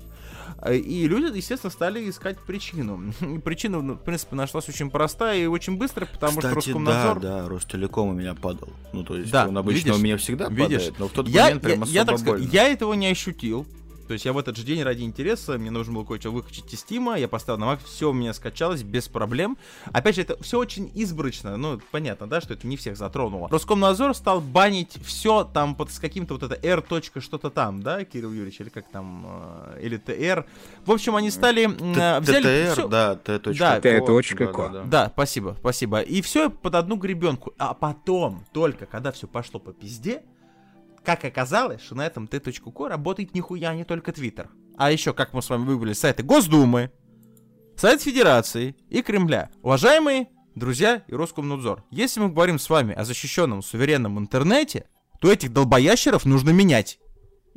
[0.72, 3.14] И люди, естественно, стали искать причину.
[3.22, 6.56] И Причина, ну, в принципе, нашлась очень простая и очень быстро, потому что Кстати, да,
[6.56, 7.20] Роскомнадзор...
[7.20, 8.70] да, Ростелеком у меня падал.
[8.94, 11.28] Ну, то есть, Да, он обычно видишь, у меня всегда видишь, падает, но в тот
[11.28, 12.50] я, момент я- прям я особо так скажу, больно.
[12.52, 13.66] я этого не ощутил.
[14.08, 16.80] То есть я в этот же день ради интереса, мне нужно было кое-что выкачать из
[16.82, 19.58] Стима, я поставил на Mac, все у меня скачалось без проблем.
[19.92, 23.48] Опять же, это все очень избрачно, ну, понятно, да, что это не всех затронуло.
[23.50, 26.84] Роскомнадзор стал банить все там под с каким-то вот это R.
[27.20, 29.26] что-то там, да, Кирилл Юрьевич, или как там,
[29.76, 30.46] э, или TR.
[30.86, 33.54] В общем, они стали, э, взяли всё- да, Т.ко.
[34.86, 36.02] да, спасибо, спасибо.
[36.02, 37.54] И все под одну гребенку.
[37.58, 40.24] А потом, только когда все пошло по пизде,
[41.04, 44.50] как оказалось, что на этом T.co работает нихуя не только Твиттер.
[44.78, 46.92] А еще, как мы с вами выбрали, сайты Госдумы,
[47.76, 49.50] Сайт Федерации и Кремля.
[49.64, 54.86] Уважаемые друзья и Роскомнадзор, если мы говорим с вами о защищенном суверенном интернете,
[55.20, 57.00] то этих долбоящеров нужно менять.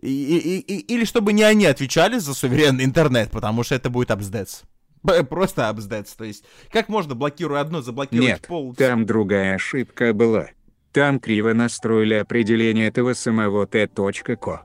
[0.01, 4.11] И- и- и- или чтобы не они отвечали за суверенный интернет, потому что это будет
[4.11, 4.62] абздец.
[5.03, 6.12] Б- Просто абздец.
[6.14, 8.74] То есть, как можно, блокируя одно, заблокировать Нет, пол...
[8.74, 10.49] там другая ошибка была.
[10.97, 14.64] Там криво настроили определение этого самого Т.ко.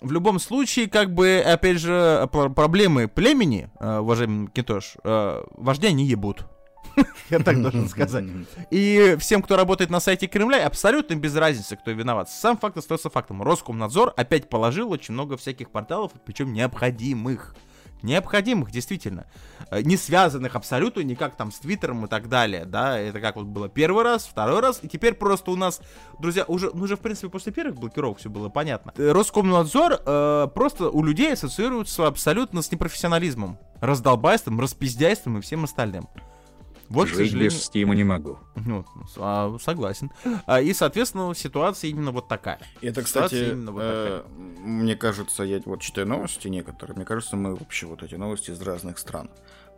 [0.00, 5.90] В любом случае, как бы, опять же, пр- проблемы племени, э, уважаемый Китош, э, вождя
[5.90, 6.46] не ебут.
[7.28, 8.24] Я так должен сказать.
[8.70, 12.30] И всем, кто работает на сайте Кремля, абсолютно без разницы, кто виноват.
[12.30, 13.42] Сам факт остается фактом.
[13.42, 17.56] Роскомнадзор опять положил очень много всяких порталов, причем необходимых.
[18.04, 19.24] Необходимых, действительно.
[19.70, 22.98] Э, Не связанных абсолютно никак там с Твиттером и так далее, да.
[22.98, 25.80] Это как вот было первый раз, второй раз, и теперь просто у нас,
[26.18, 28.92] друзья, уже, ну, уже в принципе после первых блокировок все было понятно.
[28.98, 36.06] Э, Роскомнадзор э, просто у людей ассоциируется абсолютно с непрофессионализмом, раздолбайством, распиздяйством и всем остальным.
[36.88, 37.50] Вот, Жить сожалению...
[37.50, 38.38] без стима не могу.
[38.54, 38.84] Ну,
[39.16, 40.10] а, согласен.
[40.46, 42.58] А, и, соответственно, ситуация именно вот такая.
[42.80, 44.24] Это, Ситуация кстати, именно вот э,
[44.58, 48.60] мне кажется, я вот читаю новости некоторые, мне кажется, мы вообще вот эти новости из
[48.60, 49.30] разных стран.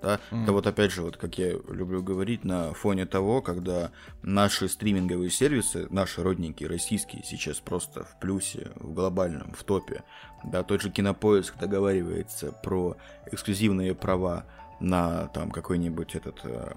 [0.02, 0.20] Да?
[0.30, 3.90] Это вот опять же, вот как я люблю говорить, на фоне того, когда
[4.22, 10.04] наши стриминговые сервисы, наши родненькие российские, сейчас просто в плюсе, в глобальном, в топе.
[10.44, 12.96] Да, тот же кинопоиск договаривается про
[13.32, 14.44] эксклюзивные права
[14.80, 16.72] на там какой-нибудь этот э,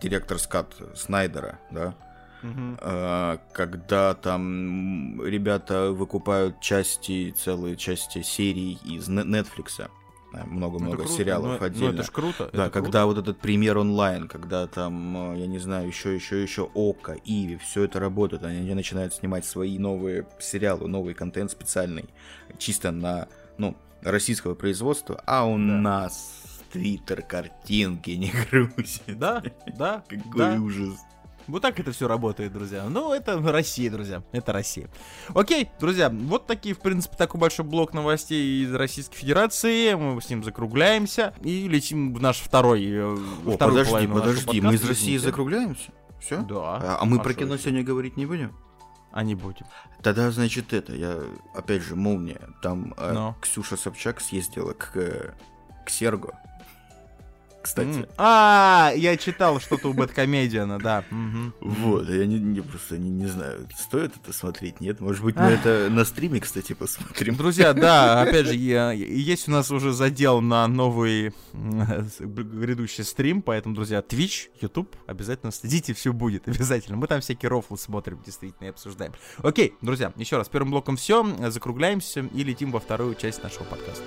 [0.00, 1.94] директор скат Снайдера, да,
[2.42, 9.88] Э, когда там ребята выкупают части, целые части серий из Netflix.
[10.34, 11.12] Э, Много-много круто.
[11.12, 11.94] сериалов Ну, ну, отдельно.
[11.94, 12.50] это ж круто.
[12.52, 16.42] Да, это когда вот этот пример онлайн, когда там, э, я не знаю, еще, еще,
[16.42, 21.50] еще Ока, Иви, все это работает, они они начинают снимать свои новые сериалы, новый контент
[21.50, 22.08] специальный,
[22.58, 29.18] чисто на, ну, российского производства, а у нас Твиттер картинки не грузит.
[29.18, 29.42] Да,
[29.76, 30.54] да, Какой да.
[30.60, 30.98] ужас.
[31.48, 32.84] Вот так это все работает, друзья.
[32.90, 34.22] Ну, это Россия, друзья.
[34.32, 34.90] Это Россия.
[35.34, 39.94] Окей, друзья, вот такие, в принципе, такой большой блок новостей из Российской Федерации.
[39.94, 42.84] Мы с ним закругляемся и летим в наш второй.
[42.84, 43.16] э,
[43.46, 44.86] О, подожди, подожди, мы из.
[44.86, 45.90] России закругляемся?
[46.20, 46.42] Все?
[46.42, 46.76] Да.
[46.76, 48.54] А, а мы про кино сегодня говорить не будем?
[49.10, 49.64] А не будем.
[50.02, 51.18] Тогда, значит, это, я,
[51.54, 52.40] опять же, молния.
[52.60, 53.32] Там э.
[53.40, 55.32] Ксюша Собчак съездила к, э,
[55.86, 56.38] к Серго.
[57.62, 58.06] Кстати.
[58.16, 61.04] А, я читал что-то у Бэткомедиана, да.
[61.60, 65.00] Вот, я не, не- просто не, не знаю, стоит это смотреть, нет?
[65.00, 67.34] Может быть, мы это на стриме, кстати, посмотрим.
[67.36, 71.32] Друзья, да, опять же, я- есть у нас уже задел на новый
[72.18, 76.96] грядущий стрим, поэтому, друзья, Twitch, YouTube, обязательно следите, все будет, обязательно.
[76.96, 79.12] Мы там всякие рофлы смотрим, действительно, и обсуждаем.
[79.38, 84.04] Окей, друзья, еще раз, первым блоком все, закругляемся и летим во вторую часть нашего подкаста.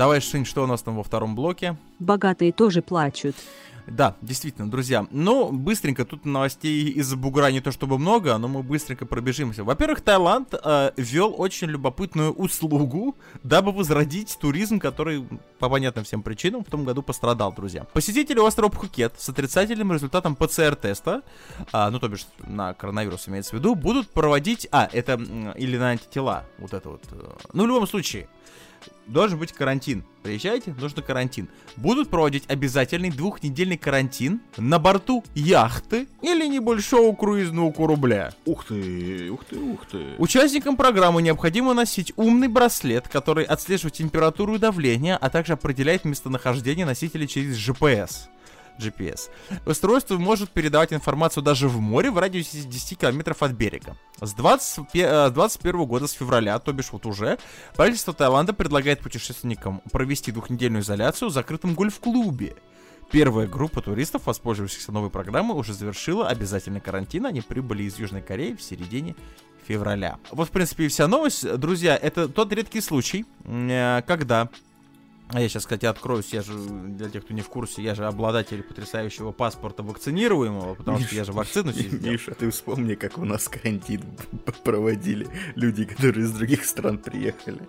[0.00, 1.76] Давай, Шинь, что у нас там во втором блоке?
[1.98, 3.36] Богатые тоже плачут.
[3.86, 5.06] Да, действительно, друзья.
[5.10, 9.62] Ну, быстренько, тут новостей из бугра не то чтобы много, но мы быстренько пробежимся.
[9.62, 15.26] Во-первых, Таиланд э, ввел очень любопытную услугу, дабы возродить туризм, который
[15.58, 17.84] по понятным всем причинам в том году пострадал, друзья.
[17.92, 21.20] Посетители острова Пхукет с отрицательным результатом ПЦР-теста,
[21.72, 24.66] а, ну, то бишь на коронавирус имеется в виду, будут проводить...
[24.72, 25.12] А, это...
[25.12, 27.02] м, Или на антитела, вот это вот.
[27.10, 28.28] э, Ну, в любом случае,
[29.06, 30.04] должен быть карантин.
[30.22, 31.48] Приезжайте, нужно карантин.
[31.76, 38.32] Будут проводить обязательный двухнедельный карантин на борту яхты или небольшого круизного корабля.
[38.44, 40.14] Ух ты, ух ты, ух ты.
[40.18, 46.84] Участникам программы необходимо носить умный браслет, который отслеживает температуру и давление, а также определяет местонахождение
[46.84, 48.28] носителя через GPS.
[48.80, 49.30] GPS.
[49.66, 53.96] Устройство может передавать информацию даже в море в радиусе 10 километров от берега.
[54.20, 57.38] С 20 пе- э, с 21 года, с февраля, то бишь вот уже,
[57.76, 62.54] правительство Таиланда предлагает путешественникам провести двухнедельную изоляцию в закрытом гольф-клубе.
[63.10, 67.26] Первая группа туристов, воспользовавшихся новой программой, уже завершила обязательный карантин.
[67.26, 69.16] Они прибыли из Южной Кореи в середине
[69.66, 70.18] февраля.
[70.30, 71.56] Вот, в принципе, и вся новость.
[71.58, 74.48] Друзья, это тот редкий случай, э, когда...
[75.32, 78.06] А я сейчас, кстати, откроюсь, я же, для тех, кто не в курсе, я же
[78.06, 82.10] обладатель потрясающего паспорта вакцинируемого, потому что я же вакцину себе.
[82.10, 84.02] Миша, ты вспомни, как у нас карантин
[84.64, 87.60] проводили люди, которые из других стран приехали.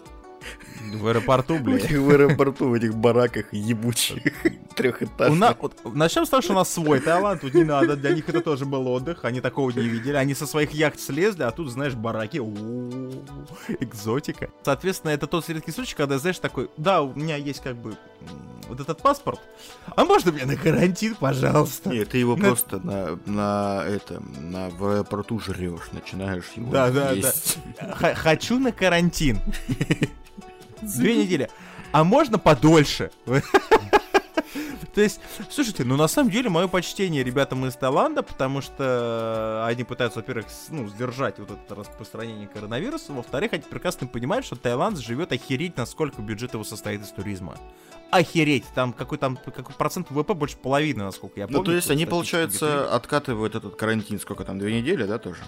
[0.93, 1.91] В аэропорту, блядь.
[1.91, 4.21] в аэропорту, в этих бараках ебучих,
[4.75, 5.57] трехэтажных.
[5.93, 8.65] начнем с того, что у нас свой Таиланд, тут не надо, для них это тоже
[8.65, 12.37] был отдых, они такого не видели, они со своих яхт слезли, а тут, знаешь, бараки,
[13.79, 14.49] экзотика.
[14.63, 17.95] Соответственно, это тот редкий случай, когда, знаешь, такой, да, у меня есть как бы
[18.67, 19.39] вот этот паспорт,
[19.95, 21.89] а можно мне на карантин, пожалуйста?
[21.89, 27.11] Нет, ты его просто на, на это, на, в аэропорту жрешь, начинаешь его Да, да,
[27.11, 27.57] есть.
[27.79, 29.39] Х- Хочу на карантин.
[30.81, 31.49] Две недели.
[31.91, 33.11] А можно подольше?
[34.93, 39.85] То есть, слушайте, ну на самом деле мое почтение ребятам из Таиланда, потому что они
[39.85, 45.31] пытаются, во-первых, ну, сдержать вот это распространение коронавируса, во-вторых, они прекрасно понимают, что Таиланд живет
[45.31, 47.57] охереть, насколько бюджет его состоит из туризма.
[48.09, 51.59] Охереть, там какой там какой процент ВВП больше половины, насколько я помню.
[51.59, 55.39] Ну, то есть они, получается, откатывают этот карантин, сколько там, две недели, да, тоже?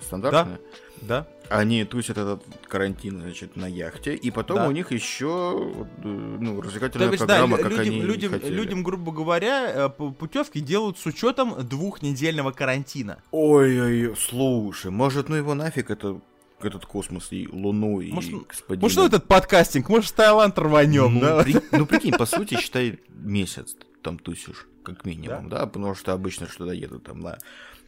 [0.00, 0.58] Стандартно?
[1.02, 4.68] Да, Они тусят этот карантин, значит, на яхте, и потом Да.
[4.68, 8.32] у них еще, э, ну, То развлекательная есть, да, программа, лю- как людям, они людям,
[8.32, 8.54] хотели.
[8.54, 13.20] людям, грубо говоря, э, путевки делают с учетом двухнедельного карантина.
[13.32, 16.20] Ой-ой, слушай, может, ну его нафиг, это,
[16.62, 18.82] этот космос и Луну, и Может, господина.
[18.84, 19.88] Ну что этот подкастинг?
[19.88, 21.42] Может, в Таиланд рванем, ну, да?
[21.42, 25.66] при- ну, прикинь, по сути, считай, месяц там тусишь, как минимум, да?
[25.66, 27.38] Потому что обычно что туда едут там на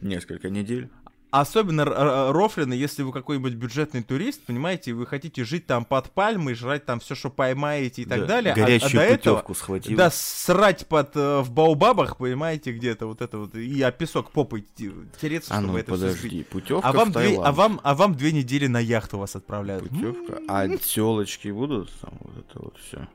[0.01, 0.89] несколько недель.
[1.35, 1.83] Особенно
[2.31, 6.99] рофлины, если вы какой-нибудь бюджетный турист, понимаете, вы хотите жить там под пальмой, жрать там
[6.99, 8.53] все, что поймаете и так Да, далее.
[8.53, 9.97] а- а Горячую до этого- путевку схватил.
[9.97, 14.61] Да, срать под, э, в баубабах, понимаете, где-то вот это вот, и о песок попой
[14.75, 16.47] те- тереться, А чтобы ну, это подожди, сбить.
[16.49, 19.89] путевка А вам, две, а, вам, а вам две недели на яхту вас отправляют.
[19.89, 20.37] Путевка.
[20.47, 23.07] А телочки будут там вот это вот все.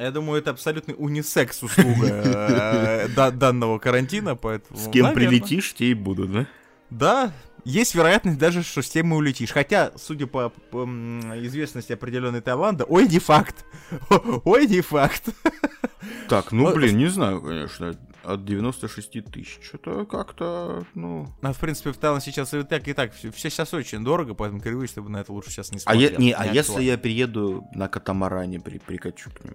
[0.00, 4.80] Я думаю, это абсолютный унисекс услуга э, да- данного карантина, поэтому...
[4.80, 6.46] С кем прилетишь, те и будут, да?
[6.90, 7.32] Да,
[7.64, 9.52] есть вероятность даже, что с тем и улетишь.
[9.52, 13.64] Хотя, судя по, по, известности определенной Таиланда, ой, не факт.
[14.44, 15.28] Ой, не факт.
[16.28, 17.96] Так, ну Ой, блин, не знаю, конечно.
[18.24, 19.58] От 96 тысяч.
[19.62, 21.28] Что-то как-то, ну...
[21.42, 23.12] А в принципе, в Таиланде сейчас и так, и так.
[23.14, 26.20] Все, сейчас очень дорого, поэтому говорю, чтобы на это лучше сейчас не А, я, смотрел.
[26.20, 29.54] не, а если я приеду на катамаране, при, прикачу к ним?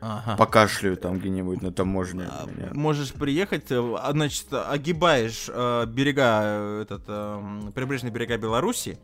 [0.00, 0.36] Ага.
[0.36, 2.24] покашляю там где-нибудь на таможне.
[2.28, 8.98] А, Можешь приехать, э, а, значит, огибаешь э, берега, э, этот, э, прибрежные берега Беларуси,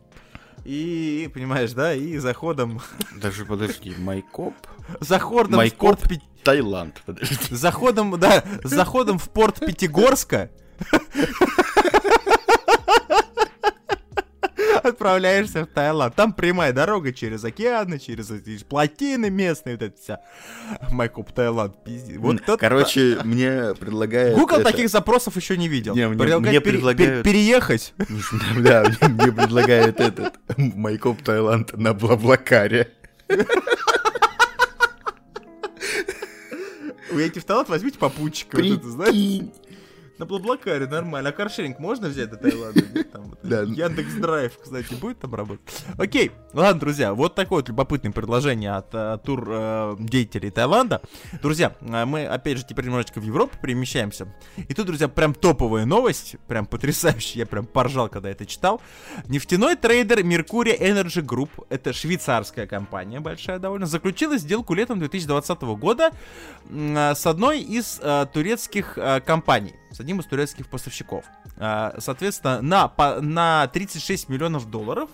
[0.65, 2.81] и, понимаешь, да, и заходом,
[3.15, 4.55] Даже подожди, Майкоп?
[4.99, 7.37] заходом в Майкоп, порт Пи- Таиланд, подожди.
[7.55, 10.49] заходом, да, заходом в порт Пятигорска
[14.79, 16.15] отправляешься в Таиланд.
[16.15, 20.19] Там прямая дорога через океаны, через эти плотины местные, вот это вся.
[20.91, 22.17] Майкоп, Таиланд, пиздец.
[22.17, 24.37] Вот тот- Короче, мне предлагают...
[24.37, 25.95] Google это- таких запросов еще не видел.
[25.95, 27.93] Не, мне- мне пере- предлагают- пер- переехать.
[28.59, 32.91] Да, мне- предлагают этот Майкоп Таиланд на Блаблакаре.
[37.11, 38.57] Уедете в Таиланд, возьмите попутчика.
[38.57, 39.41] вот это, знаешь.
[40.17, 41.29] На Блаблакаре нормально.
[41.29, 42.81] А каршеринг можно взять до Таиланда?
[43.43, 45.61] Яндекс Драйв, кстати, будет там работать?
[45.97, 51.01] Окей, ладно, друзья, вот такое вот любопытное предложение от э, тур э, деятелей Таиланда.
[51.41, 54.33] Друзья, э, мы опять же теперь немножечко в Европу перемещаемся.
[54.67, 58.81] И тут, друзья, прям топовая новость, прям потрясающая, я прям поржал, когда это читал.
[59.27, 66.11] Нефтяной трейдер Mercury Energy Group, это швейцарская компания большая довольно, заключила сделку летом 2020 года
[66.69, 68.01] с одной из
[68.33, 71.25] турецких компаний, с одним из турецких поставщиков.
[71.57, 75.09] А, Соответственно, на, на 36 миллионов долларов.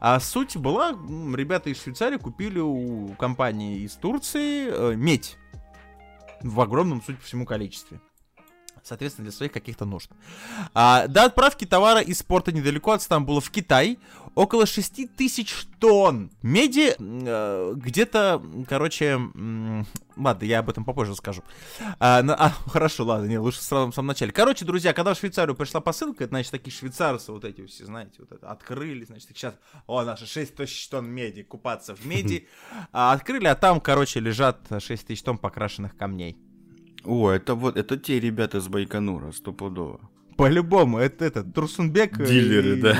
[0.00, 5.38] А суть была, ребята из Швейцарии купили у компании из Турции э, медь
[6.42, 8.00] в огромном, судя по всему, количестве.
[8.86, 10.10] Соответственно, для своих каких-то нужд.
[10.72, 13.98] А, до отправки товара из порта недалеко от Стамбула в Китай
[14.36, 16.94] около 6 тысяч тонн меди.
[16.98, 21.42] э, где-то, короче, м, ладно, я об этом попозже скажу.
[21.98, 24.30] А, на- а, хорошо, ладно, не, лучше сразу в самом начале.
[24.30, 28.12] Короче, друзья, когда в Швейцарию пришла посылка, это, значит, такие швейцарцы вот эти все, знаете,
[28.18, 29.54] вот это, открыли, значит, сейчас,
[29.86, 32.46] о, наши 6 тысяч тонн меди, купаться в меди.
[32.92, 36.36] А, открыли, а там, короче, лежат 6 тысяч тонн покрашенных камней.
[37.06, 40.00] О, это вот, это те ребята с Байконура, стопудово.
[40.36, 42.20] По-любому, это этот Турсунбек.
[42.20, 42.98] э, Дилеры, и- да.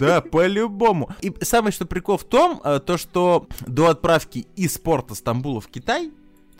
[0.00, 1.10] Да, по-любому.
[1.22, 5.68] И самое, что прикол в том, э, то, что до отправки из порта Стамбула в
[5.68, 6.10] Китай,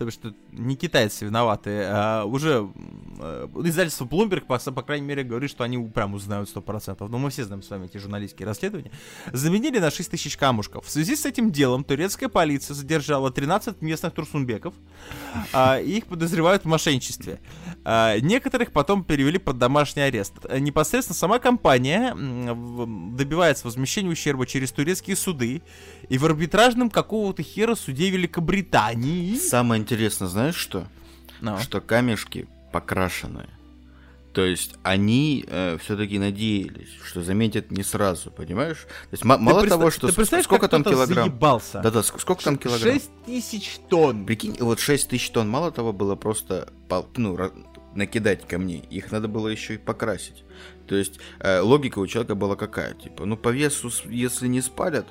[0.05, 2.71] то что не китайцы виноваты, а уже
[3.19, 7.07] э, издательство Bloomberg, по, по крайней мере, говорит, что они прям узнают 100%.
[7.07, 8.91] Но мы все знаем с вами эти журналистские расследования.
[9.33, 10.87] Заменили на 6 тысяч камушков.
[10.87, 14.75] В связи с этим делом турецкая полиция задержала 13 местных турсунбеков,
[15.53, 17.41] а, их подозревают в мошенничестве.
[17.85, 20.35] А, Некоторых потом перевели под домашний арест.
[20.59, 25.63] Непосредственно сама компания добивается возмещения ущерба через турецкие суды
[26.09, 29.37] и в арбитражном какого-то хера суде Великобритании.
[29.37, 30.87] Самое интересное, знаешь что?
[31.41, 31.59] Ну.
[31.59, 33.49] Что камешки покрашены.
[34.33, 35.45] То есть они
[35.83, 38.83] все-таки надеялись, что заметят не сразу, понимаешь?
[38.83, 41.29] То есть мало представ- того, что ты представляешь, сколько там килограмм?
[41.29, 41.81] заебался?
[41.81, 42.95] Да-да, ск- сколько там килограмм?
[42.95, 44.27] 6 тысяч тонн.
[44.27, 46.73] Прикинь, вот 6 тысяч тонн, мало того, было просто
[47.17, 47.37] ну,
[47.97, 50.45] накидать камней, их надо было еще и покрасить.
[50.87, 52.95] То есть э, логика у человека была какая?
[52.95, 55.07] Типа, ну по весу, если не спалят,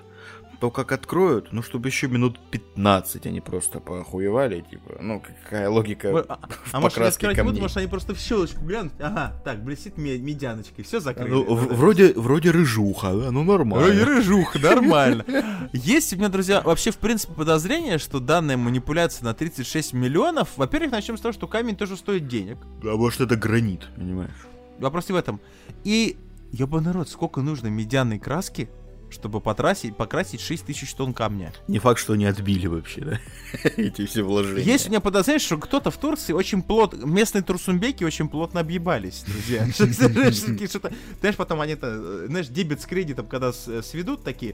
[0.60, 6.26] то как откроют, ну чтобы еще минут 15 они просто поохуевали, типа, ну какая логика
[6.28, 6.40] А,
[6.72, 10.18] а может они открывать будут, может они просто в щелочку глянут, ага, так, блестит ме-
[10.18, 11.30] медяночкой, все закрыли.
[11.32, 11.74] Ну, Вот в- это.
[11.76, 13.88] вроде, вроде рыжуха, да, ну нормально.
[13.88, 15.26] Ой, рыжух, нормально.
[15.74, 20.92] Есть у меня, друзья, вообще, в принципе, подозрение, что данная манипуляция на 36 миллионов, во-первых,
[20.92, 22.58] начнем с того, что камень тоже стоит денег.
[22.84, 24.32] А может это гранит, понимаешь?
[24.80, 25.40] Вопрос не в этом.
[25.84, 26.18] И,
[26.52, 28.70] ебаный рот, сколько нужно медианной краски,
[29.12, 31.52] чтобы потрасить, покрасить 6 тысяч тонн камня?
[31.68, 33.20] Не факт, что они отбили вообще, да?
[33.78, 34.62] Эти все вложения.
[34.64, 39.24] Есть у меня подозрение, что кто-то в Турции очень плотно, местные турсумбеки очень плотно объебались,
[39.28, 39.66] друзья.
[39.78, 44.54] Знаешь, потом они это, знаешь, дебет с кредитом, когда с- сведут такие,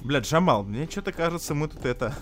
[0.00, 2.14] Блядь, Джамал, мне что-то кажется, мы тут это...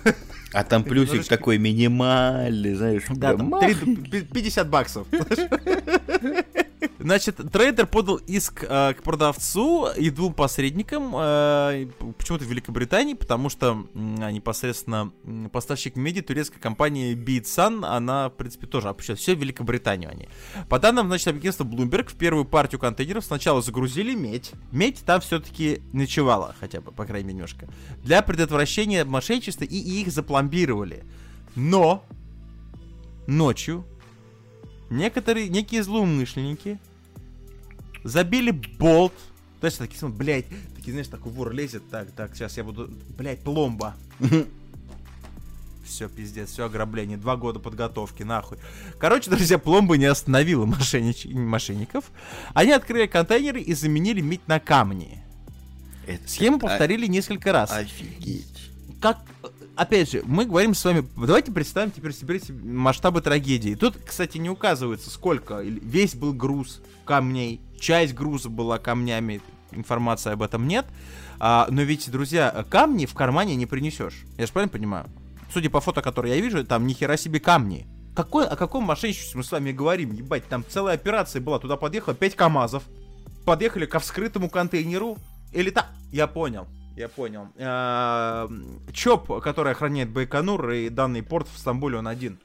[0.55, 3.61] А там плюсик Немножечко- такой минимальный, знаешь, Да, там мах.
[3.63, 5.07] 3 50 баксов.
[6.99, 13.49] Значит, трейдер подал иск э, к продавцу и двум посредникам, э, почему-то в Великобритании, потому
[13.49, 15.13] что а, непосредственно
[15.53, 19.23] поставщик меди турецкая компания Beatsun, она, в принципе, тоже общается.
[19.23, 20.29] Все в Великобританию они.
[20.69, 24.53] По данным, значит, агентства Bloomberg, в первую партию контейнеров сначала загрузили медь.
[24.73, 27.69] Медь там все-таки ночевала, хотя бы, по крайней мере, немножко.
[28.03, 31.05] Для предотвращения мошенничества и их запломбировали.
[31.55, 32.05] Но
[33.27, 33.87] ночью
[34.91, 36.79] некоторые, некие злоумышленники
[38.05, 39.13] забили болт.
[39.61, 43.43] Знаешь, такие, смотри, блядь, такие, знаешь, такой вор лезет, так, так, сейчас я буду, блядь,
[43.43, 43.97] пломба.
[45.85, 48.59] Все, пиздец, все ограбление, два года подготовки, нахуй.
[48.99, 52.11] Короче, друзья, пломба не остановила мошеннич- мошенников.
[52.55, 55.23] Они открыли контейнеры и заменили медь на камни.
[56.07, 57.71] Это- Схему а- повторили несколько раз.
[57.71, 58.71] Офигеть.
[59.01, 59.19] Как...
[59.77, 63.75] опять же, мы говорим с вами, давайте представим теперь себе масштабы трагедии.
[63.75, 69.41] Тут, кстати, не указывается, сколько, весь был груз камней, часть груза была камнями,
[69.73, 70.87] информации об этом нет.
[71.39, 74.25] А, но ведь, друзья, камни в кармане не принесешь.
[74.39, 75.07] Я же правильно понимаю?
[75.53, 77.87] Судя по фото, которое я вижу, там ни хера себе камни.
[78.15, 80.13] Какой, о каком мошенничестве мы с вами говорим?
[80.13, 81.59] Ебать, там целая операция была.
[81.59, 82.83] Туда подъехало 5 КАМАЗов.
[83.45, 85.19] Подъехали ко вскрытому контейнеру.
[85.53, 85.87] Или так...
[86.11, 86.67] Я понял.
[86.97, 87.49] Я понял.
[87.59, 88.49] А,
[88.93, 92.39] ЧОП, который охраняет Байконур и данный порт в Стамбуле, он один.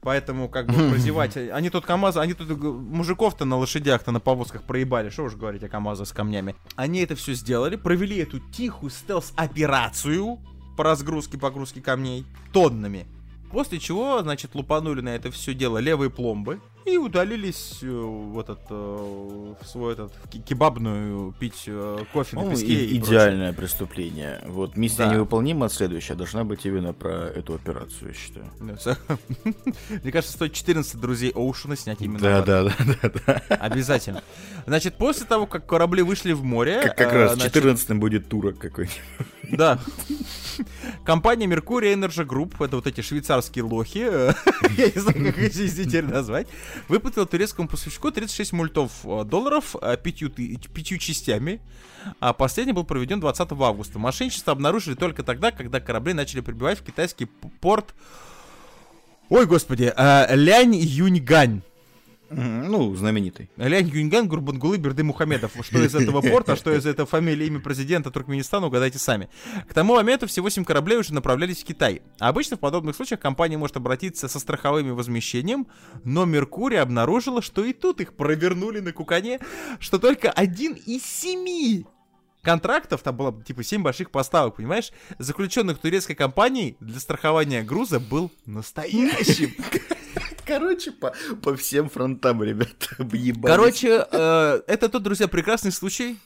[0.00, 1.36] Поэтому, как бы, прозевать...
[1.36, 5.10] Они тут КамАЗы, они тут мужиков-то на лошадях-то, на повозках проебали.
[5.10, 6.56] Что уж говорить о КамАЗах с камнями.
[6.74, 10.40] Они это все сделали, провели эту тихую стелс-операцию
[10.76, 13.06] по разгрузке, погрузке камней тоннами.
[13.52, 18.60] После чего, значит, лупанули на это все дело левые пломбы и удалились э, в этот
[18.70, 22.66] э, в свой этот в кебабную пить э, кофе на песке.
[22.66, 24.42] и- и идеальное преступление.
[24.46, 25.14] Вот миссия Да.
[25.14, 28.46] невыполнима, следующая должна быть именно про эту операцию, я считаю.
[28.58, 28.96] прочее.
[30.02, 33.56] Мне кажется, стоит 14 друзей Оушена снять именно Да, да, да, да, да.
[33.56, 34.22] Обязательно.
[34.66, 36.80] Значит, после того, как корабли вышли в море...
[36.82, 39.00] Как, как раз значит, 14 будет турок какой-нибудь.
[39.52, 39.78] Да.
[41.04, 44.32] Компания Mercury Energy Group, это вот эти швейцарские лохи, э,
[44.76, 46.48] я не знаю, как их здесь теперь назвать,
[46.88, 51.60] выплатила турецкому поставщику 36 мультов э, долларов э, пятью, пятью частями,
[52.20, 53.98] а последний был проведен 20 августа.
[53.98, 57.26] Мошенничество обнаружили только тогда, когда корабли начали прибывать в китайский
[57.60, 57.94] порт
[59.28, 61.62] Ой, господи, э, Лянь Юньгань.
[62.32, 63.50] Ну, знаменитый.
[63.56, 65.52] Лянь Юньган Гурбангулы Берды Мухамедов.
[65.62, 69.28] Что из этого порта, что из этого фамилии, имя президента Туркменистана, угадайте сами.
[69.68, 72.02] К тому моменту все 8 кораблей уже направлялись в Китай.
[72.18, 75.66] А обычно в подобных случаях компания может обратиться со страховыми возмещением,
[76.04, 79.40] но Меркурий обнаружила, что и тут их провернули на кукане,
[79.78, 81.86] что только один из семи
[82.42, 88.30] контрактов, там было типа 7 больших поставок, понимаешь, заключенных турецкой компанией для страхования груза был
[88.46, 89.54] настоящим.
[90.58, 93.54] Короче, по, по всем фронтам, ребята, объебались.
[93.54, 96.18] Короче, э, это тот, друзья, прекрасный случай,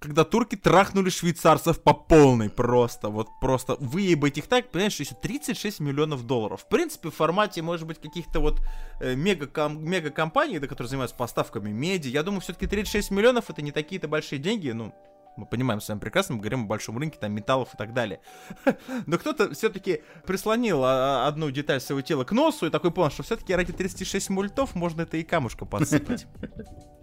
[0.00, 5.80] когда турки трахнули швейцарцев по полной просто, вот просто выебать их так, понимаешь, еще 36
[5.80, 6.62] миллионов долларов.
[6.62, 8.60] В принципе, в формате, может быть, каких-то вот
[9.00, 13.72] э, мега-ком- мега-компаний, да, которые занимаются поставками меди, я думаю, все-таки 36 миллионов это не
[13.72, 14.94] такие-то большие деньги, ну,
[15.40, 18.20] мы понимаем с вами прекрасно, мы говорим о большом рынке, там, металлов и так далее.
[19.06, 23.22] Но кто-то все-таки прислонил а, одну деталь своего тела к носу и такой понял, что
[23.22, 26.26] все-таки ради 36 мультов можно это и камушка подсыпать.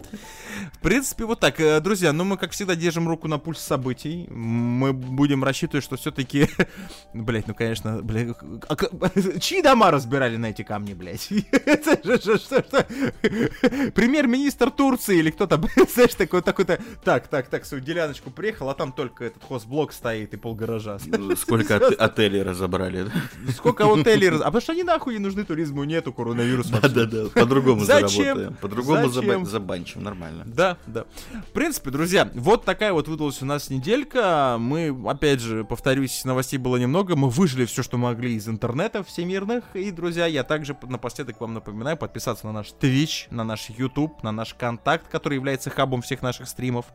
[0.73, 1.59] В принципе, вот так.
[1.59, 4.27] Э, Друзья, ну мы, как всегда, держим руку на пульс событий.
[4.29, 6.47] Мы будем рассчитывать, что все-таки...
[7.13, 8.35] Блять, ну, конечно, блядь...
[8.37, 11.29] к- Чьи дома разбирали на эти камни, блядь?
[11.51, 12.63] Это же- что-?
[13.93, 15.61] Премьер-министр Турции или кто-то,
[15.93, 16.79] знаешь, такой, такой-то...
[17.03, 20.97] Так, так, так, свою деляночку приехал, а там только этот хозблок стоит и полгаража.
[21.05, 23.09] Ну, Сколько от- отелей разобрали?
[23.55, 24.29] Сколько отелей...
[24.29, 26.79] раз- А потому что они нахуй не нужны туризму, нету коронавируса.
[26.81, 28.53] Да-да-да, по-другому заработаем.
[28.55, 29.45] По-другому Зачем?
[29.88, 30.43] Забанчим, нормально.
[30.45, 31.05] Да, да.
[31.49, 34.57] В принципе, друзья, вот такая вот выдалась у нас неделька.
[34.59, 37.15] Мы, опять же, повторюсь, новостей было немного.
[37.15, 39.63] Мы выжили все, что могли из интернета всемирных.
[39.73, 44.31] И, друзья, я также напоследок вам напоминаю подписаться на наш Twitch, на наш YouTube, на
[44.31, 46.85] наш Контакт, который является хабом всех наших стримов.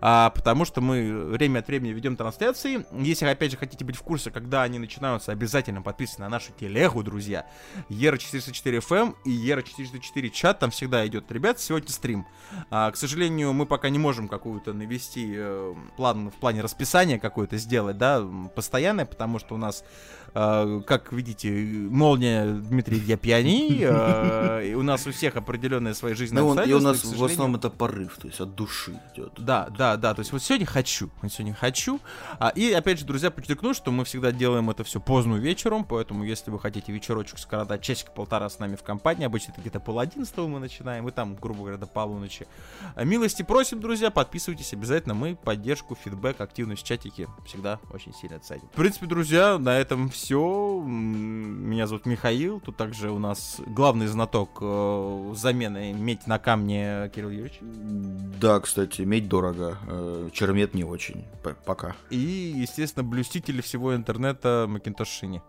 [0.00, 2.86] А, потому что мы время от времени ведем трансляции.
[2.92, 7.02] Если, опять же, хотите быть в курсе, когда они начинаются, обязательно подписывайтесь на нашу телегу,
[7.02, 7.46] друзья.
[7.90, 11.30] Ера404FM и Ера404 чат, там всегда идет.
[11.30, 12.26] Ребят, сегодня стрим.
[12.70, 17.56] А, к сожалению, мы пока не можем какую-то навести э, план в плане расписания какое-то
[17.58, 19.84] сделать, да, постоянное, потому что у нас,
[20.32, 26.42] как видите, молния Дмитрий я пьяни, э, и у нас у всех определенные свои жизненные
[26.44, 29.32] Ну, он- и у нас обстоятельства, в основном это порыв, то есть от души идет.
[29.38, 30.14] да, да, да.
[30.14, 31.10] То есть вот сегодня хочу.
[31.22, 32.00] Вот сегодня хочу.
[32.38, 35.84] А, и опять же, друзья, подчеркну, что мы всегда делаем это все поздно вечером.
[35.84, 39.98] Поэтому, если вы хотите вечерочек скоротать часик-полтора с нами в компании, обычно это где-то пол
[39.98, 42.46] одиннадцатого мы начинаем, и там, грубо говоря, до полуночи.
[42.94, 45.14] А, Милости просим, друзья, подписывайтесь обязательно.
[45.14, 48.68] Мы поддержку, фидбэк, активность в чатике всегда очень сильно ценим.
[48.72, 50.17] В принципе, друзья, на этом все.
[50.30, 52.60] Меня зовут Михаил.
[52.60, 57.58] Тут также у нас главный знаток э, замены медь на камне Кирилл Юрьевич.
[57.60, 61.24] Да, кстати, медь дорого, э, чермет не очень.
[61.42, 61.94] П- Пока.
[62.10, 65.42] И, естественно, блюстители всего интернета Макинтош Шини.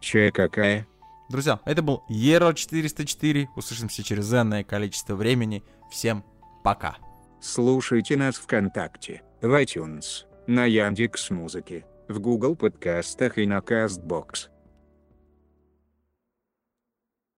[0.00, 0.86] Че какая?
[1.28, 3.48] Друзья, это был Ера 404.
[3.56, 5.62] Услышимся через энное количество времени.
[5.90, 6.24] Всем
[6.62, 6.96] пока.
[7.40, 14.55] Слушайте нас ВКонтакте, в iTunes, на Яндекс Музыке, в Google подкастах и на Castbox.